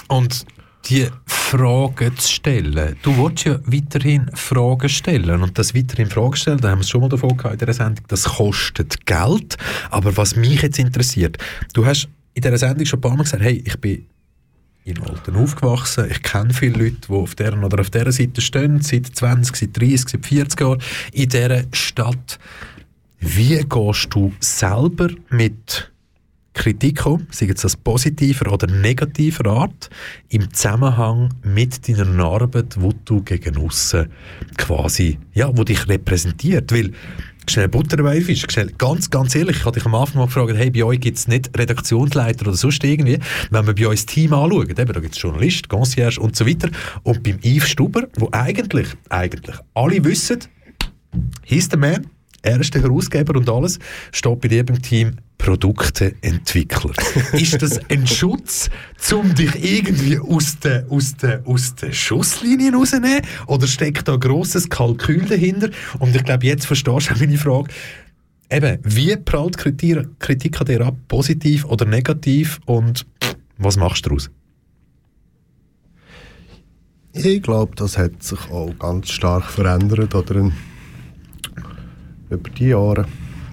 [0.09, 0.45] Und
[0.89, 2.95] die Fragen zu stellen.
[3.01, 5.41] Du willst ja weiterhin Fragen stellen.
[5.41, 7.73] Und das weiterhin Fragen stellen, da haben wir es schon mal davon gehabt in dieser
[7.73, 9.57] Sendung, das kostet Geld.
[9.89, 11.37] Aber was mich jetzt interessiert,
[11.73, 14.05] du hast in dieser Sendung schon ein paar Mal gesagt, hey, ich bin
[14.83, 18.81] in Alten aufgewachsen, ich kenne viele Leute, die auf dieser oder auf dieser Seite stehen,
[18.81, 22.39] seit 20, seit 30, seit 40 Jahren in dieser Stadt.
[23.19, 25.91] Wie gehst du selber mit
[26.57, 29.89] Kritik um, sei es das positiver oder negativer Art,
[30.29, 34.07] im Zusammenhang mit deiner Arbeit, wo du gegen aussen
[34.57, 36.91] quasi, ja, wo dich repräsentiert, weil
[37.47, 38.45] schnell Butter dabei Fisch.
[38.49, 41.17] Schnell, ganz, ganz ehrlich, ich hatte dich am Anfang mal gefragt, hey, bei euch gibt
[41.17, 43.19] es nicht Redaktionsleiter oder sonst irgendwie.
[43.51, 46.45] Wenn wir bei uns das Team anschauen, eben, da gibt es Journalist, Concierge und so
[46.45, 46.69] weiter.
[47.03, 50.39] Und beim Yves Stuber, wo eigentlich, eigentlich alle wissen,
[51.43, 52.07] he's the man,
[52.41, 53.79] er ist der Herausgeber und alles,
[54.11, 56.91] steht bei dir beim Team Produkteentwickler.
[57.33, 58.69] ist das ein Schutz,
[59.13, 63.21] um dich irgendwie aus der, aus der, aus der Schusslinie rauszunehmen?
[63.45, 65.69] Oder steckt da ein grosses Kalkül dahinter?
[65.99, 67.69] Und ich glaube, jetzt verstehst du auch meine Frage.
[68.49, 70.95] Eben, wie prallt Kritik, Kritik an dir ab?
[71.07, 72.59] Positiv oder negativ?
[72.65, 73.05] Und
[73.57, 74.29] was machst du daraus?
[77.13, 80.51] Ich glaube, das hat sich auch ganz stark verändert oder
[82.29, 83.05] über die Jahre.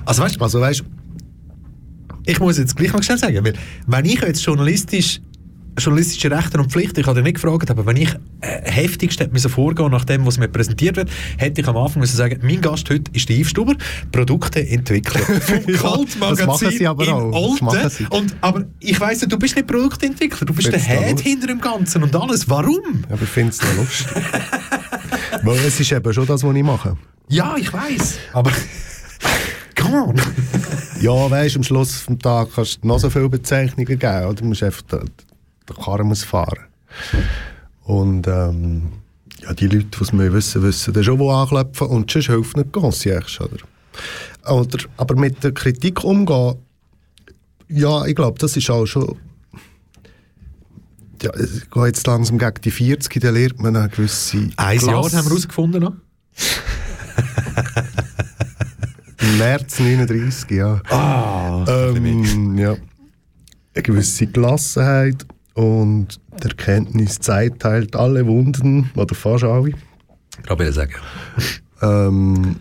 [0.04, 0.84] Also weißt, also weißt
[2.26, 3.54] ich muss jetzt gleich noch schnell sagen, weil
[3.86, 5.20] wenn ich jetzt journalistisch
[5.78, 9.36] journalistische Rechte und Pflichten, ich habe dich nicht gefragt, aber wenn ich äh, heftigst hätte
[9.38, 12.60] so vorgehen nach dem, was mir präsentiert wird, hätte ich am Anfang müssen sagen, mein
[12.60, 13.74] Gast heute ist Yves Stuber,
[14.12, 18.06] Produkteentwickler vom Kaltmagazin ja, aber in Olten.
[18.10, 21.48] Und, aber ich weiss ja, du bist nicht Produktentwickler, du bist Find's der Head hinter
[21.48, 22.48] dem Ganzen und alles.
[22.48, 23.04] Warum?
[23.08, 24.06] Aber ich finde es lustig.
[25.42, 26.96] Weil es ist eben schon das, was ich mache.
[27.28, 28.18] Ja, ich weiß.
[28.32, 28.52] Aber
[29.76, 30.20] come on.
[31.00, 34.24] ja, weißt, am Schluss des Tages kannst du noch so viele Bezeichnungen geben.
[34.24, 34.34] Oder?
[34.34, 35.10] Du musst einfach den,
[35.68, 36.64] den Karren muss fahren.
[37.84, 38.92] Und ähm,
[39.42, 41.88] ja, die Leute, die es mehr wissen, wissen dann schon, wo anklopfen.
[41.88, 43.40] Und sonst hilft nicht Concierge.
[43.40, 44.54] Oder?
[44.54, 44.78] oder?
[44.96, 46.56] Aber mit der Kritik umgehen,
[47.68, 49.16] ja, ich glaube, das ist auch schon
[51.22, 55.04] ja, ich gehe jetzt langsam gegen die 40, da lernt man eine gewisse Ein Jahr
[55.04, 55.94] haben wir herausgefunden noch.
[59.20, 60.82] Im März 39, ja.
[60.90, 62.76] Ah, ähm, ja.
[63.74, 65.24] Eine gewisse Gelassenheit
[65.54, 69.72] und die Erkenntnis, Zeit heilt alle Wunden, oder fast alle.
[70.46, 70.92] Kann ich sagen.
[71.80, 72.56] Ähm,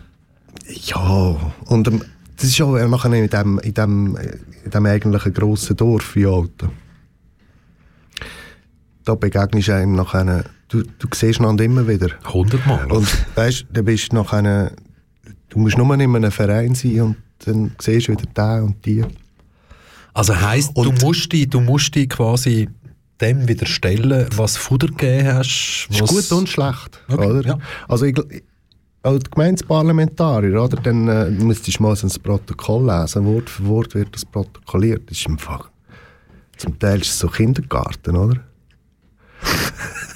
[0.66, 1.36] ja,
[1.66, 2.02] und ähm,
[2.36, 4.16] das ist auch nachher in dem, in dem,
[4.64, 6.70] in dem eigentlichen grossen Dorf wie Alten
[9.04, 12.08] da begegnest du einem nach einer, du, du siehst einander immer wieder.
[12.32, 12.90] Hundertmal.
[12.90, 14.72] Und weißt, du bist nach einer,
[15.50, 19.04] du musst nur in einem Verein sein und dann siehst du wieder den und die.
[20.12, 22.68] Also heisst, du musst dich, du musst dich quasi
[23.20, 25.88] dem widerstellen, was du Futter gegeben hast.
[25.90, 26.00] Was...
[26.00, 27.46] Ist gut und schlecht, okay, oder?
[27.46, 27.58] Ja.
[27.88, 28.16] Also ich,
[29.02, 33.24] als Gemeindeparlamentarier, oder, dann äh, müsstest du mal so ein Protokoll lesen.
[33.26, 35.10] Wort für Wort wird das protokolliert.
[35.10, 35.64] Das ist im Fall,
[36.56, 38.40] zum Teil ist es so Kindergarten, oder?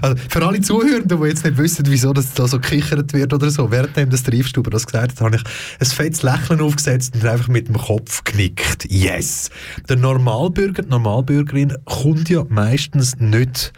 [0.00, 3.50] Also für alle Zuhörenden, die jetzt nicht wissen, wieso das da so gekichert wird oder
[3.50, 4.34] so, währenddem das der
[4.70, 5.42] das gesagt hat, habe ich
[5.80, 8.86] ein fettes Lächeln aufgesetzt und einfach mit dem Kopf genickt.
[8.88, 9.50] Yes!
[9.88, 13.72] Der Normalbürger, die Normalbürgerin kommt ja meistens nicht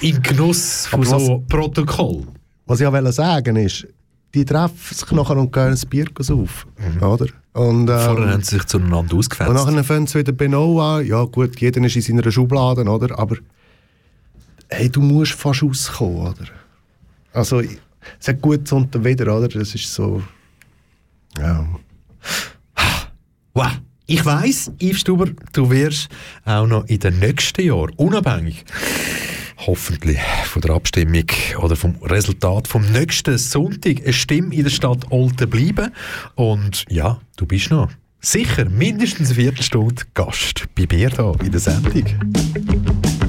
[0.00, 2.26] in Genuss von so Protokoll.
[2.66, 3.86] Was ich auch sagen ist,
[4.34, 6.66] die treffen sich nachher und gehen ein Bier auf.
[6.78, 7.02] Mhm.
[7.02, 7.26] Oder?
[7.52, 9.50] Und, ähm, Vorher haben sie sich zueinander ausgefetzt.
[9.50, 11.06] Und nachher fangen sie wieder Benno an.
[11.06, 13.18] Ja gut, jeder ist in seiner Schublade, oder?
[13.18, 13.36] Aber
[14.68, 16.46] hey, du musst fast rauskommen, oder?
[17.32, 19.48] Also, es hat gut und wieder, oder?
[19.48, 20.22] Das ist so...
[21.38, 21.66] Ja.
[23.52, 23.72] Wow.
[24.06, 26.08] Ich weiss, Yves Stuber, du wirst
[26.44, 28.64] auch noch in den nächsten Jahren unabhängig
[29.66, 31.26] hoffentlich von der Abstimmung
[31.60, 35.92] oder vom Resultat vom nächsten Sonntag eine Stimme in der Stadt Olten bleiben.
[36.34, 41.60] Und ja, du bist noch sicher mindestens eine Viertelstunde Gast bei mir hier in der
[41.60, 43.19] Sendung.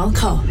[0.00, 0.49] 高考。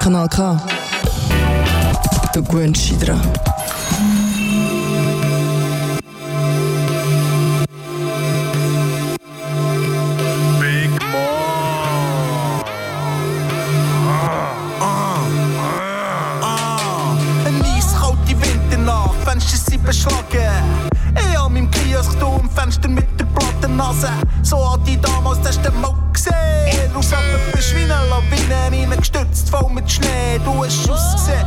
[0.00, 0.56] Kanal K.
[2.34, 3.20] Der Gwensch dran.
[19.90, 20.24] beschlagen.
[21.18, 24.08] Ich an meinem Kiosk, du im Fenster mit der Plattennase.
[24.42, 25.99] So hat die damals das Mal
[28.50, 30.40] Nehmen ihn gestützt, voll mit Schnee.
[30.44, 31.46] Du hast ausgesehen,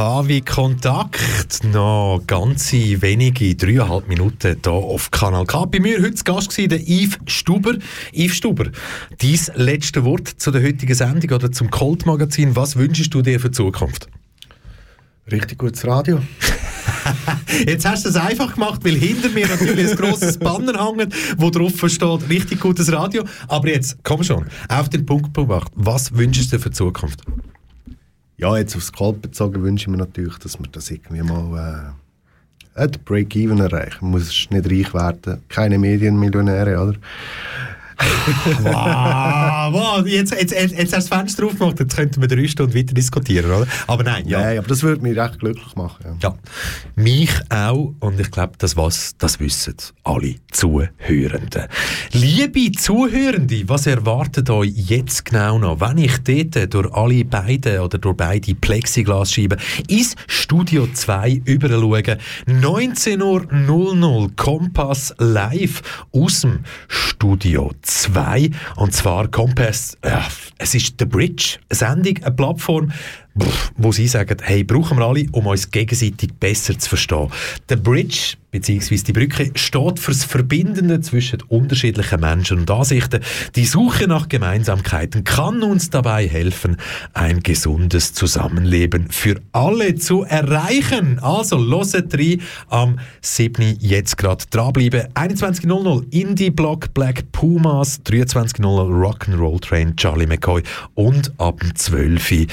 [0.00, 5.66] KW Kontakt, noch ganze wenige, dreieinhalb Minuten hier auf Kanal K.
[5.66, 7.74] Bei mir heute Gast war der Yves Stuber.
[8.14, 8.70] Yves Stuber,
[9.18, 12.56] dein letzte Wort zu der heutigen Sendung oder zum Colt-Magazin.
[12.56, 14.08] Was wünschst du dir für die Zukunft?
[15.30, 16.22] Richtig gutes Radio.
[17.66, 21.50] Jetzt hast du es einfach gemacht, weil hinter mir natürlich ein grosses Banner hängt, wo
[21.50, 23.24] drauf steht, richtig gutes Radio.
[23.48, 25.70] Aber jetzt, komm schon, auf den Punkt gebracht.
[25.74, 27.22] Was wünschst du dir für die Zukunft?
[28.40, 31.94] Ja, jetzt aufs Kalt bezogen wünsche ich mir natürlich, dass wir das irgendwie mal
[32.74, 33.98] äh, Break-Even erreichen.
[34.00, 36.94] Man muss nicht reich werden, keine Medienmillionäre, oder?
[38.62, 42.46] Wow, wow, jetzt, jetzt, jetzt, jetzt hast du das Fenster aufgemacht, jetzt könnten wir drei
[42.46, 43.66] Stunden weiter diskutieren, oder?
[43.86, 44.40] Aber nein, ja.
[44.40, 46.18] Nein, aber das würde mich recht glücklich machen.
[46.22, 46.30] Ja.
[46.30, 46.34] Ja,
[46.96, 51.66] mich auch und ich glaube, das was, das wissen alle Zuhörenden.
[52.12, 57.98] Liebe Zuhörende, was erwartet euch jetzt genau noch, wenn ich dort durch alle beiden oder
[57.98, 59.58] durch beide Plexiglasscheiben
[59.88, 62.18] ins Studio 2 überschaue?
[62.46, 65.82] 19.00 Uhr Kompass live
[66.12, 67.89] aus dem Studio 2
[68.76, 70.26] und zwar Kompass, ja,
[70.58, 72.92] es ist The Bridge, eine Sendung, eine Plattform,
[73.76, 77.28] wo sie sagen, hey, brauchen wir alle, um uns gegenseitig besser zu verstehen.
[77.68, 83.22] The Bridge, beziehungsweise die Brücke, steht fürs Verbindende zwischen unterschiedlichen Menschen und Ansichten.
[83.54, 86.76] Die Suche nach Gemeinsamkeiten kann uns dabei helfen,
[87.14, 91.18] ein gesundes Zusammenleben für alle zu erreichen.
[91.20, 93.76] Also, loset rein am 7.
[93.78, 95.08] jetzt gerade dranbleiben.
[95.14, 100.62] 21.00 Indie-Block Black Pumas, 23.00 Rock'n'Roll Train Charlie McCoy
[100.94, 102.46] und ab dem 12.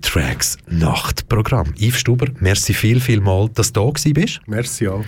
[0.00, 1.74] K-Tracks Nachtprogramm.
[1.78, 4.40] Yves Stuber, merci viel, viel mal, dass du da bist.
[4.46, 5.04] Merci auch.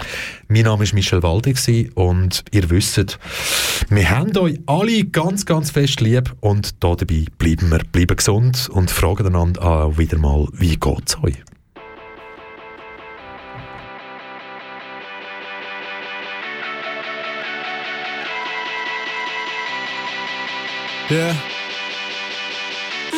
[0.49, 1.55] Mein Name war Michel Walde
[1.95, 3.19] und ihr wisst,
[3.89, 8.69] wir haben euch alle ganz, ganz fest lieb und da dabei bleiben wir, bleiben gesund
[8.71, 11.37] und fragen einander auch wieder mal, wie geht's euch?
[21.11, 21.60] Yeah.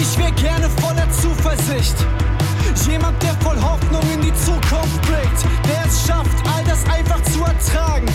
[0.00, 1.96] Ich wär gerne voller Zuversicht.
[2.88, 7.40] Jemand, der voll Hoffnung in die Zukunft blickt, der es schafft, all das einfach zu
[7.40, 8.06] ertragen.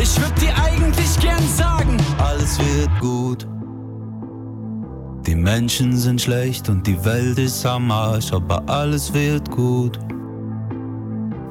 [0.00, 3.46] Ich würd dir eigentlich gern sagen, Alles wird gut.
[5.26, 9.98] Die Menschen sind schlecht und die Welt ist am Arsch, aber alles wird gut.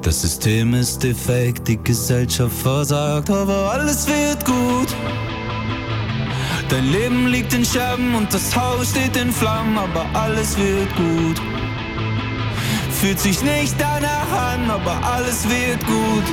[0.02, 4.94] Das System ist defekt, die Gesellschaft versagt, aber alles wird gut.
[6.68, 11.40] Dein Leben liegt in Scherben und das Haus steht in Flammen, aber alles wird gut.
[13.00, 16.24] fühlt sich nicht danach an, aber alles wird gut.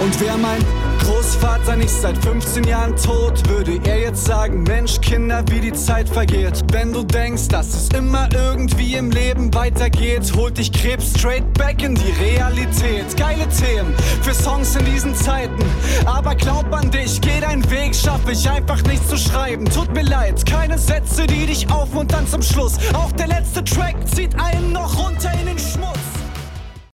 [0.00, 0.64] Und wer mein
[1.02, 6.08] Großvater nicht seit 15 Jahren tot, würde er jetzt sagen, Mensch, Kinder, wie die Zeit
[6.08, 6.62] vergeht.
[6.70, 11.82] Wenn du denkst, dass es immer irgendwie im Leben weitergeht, holt dich Krebs straight back
[11.82, 13.16] in die Realität.
[13.16, 15.64] Geile Themen für Songs in diesen Zeiten.
[16.04, 19.64] Aber glaub an dich, geh deinen Weg, schaffe ich einfach nicht zu schreiben.
[19.64, 22.78] Tut mir leid, keine Sätze, die dich aufmuntern zum Schluss.
[22.94, 26.11] Auch der letzte Track zieht einen noch runter in den Schmutz.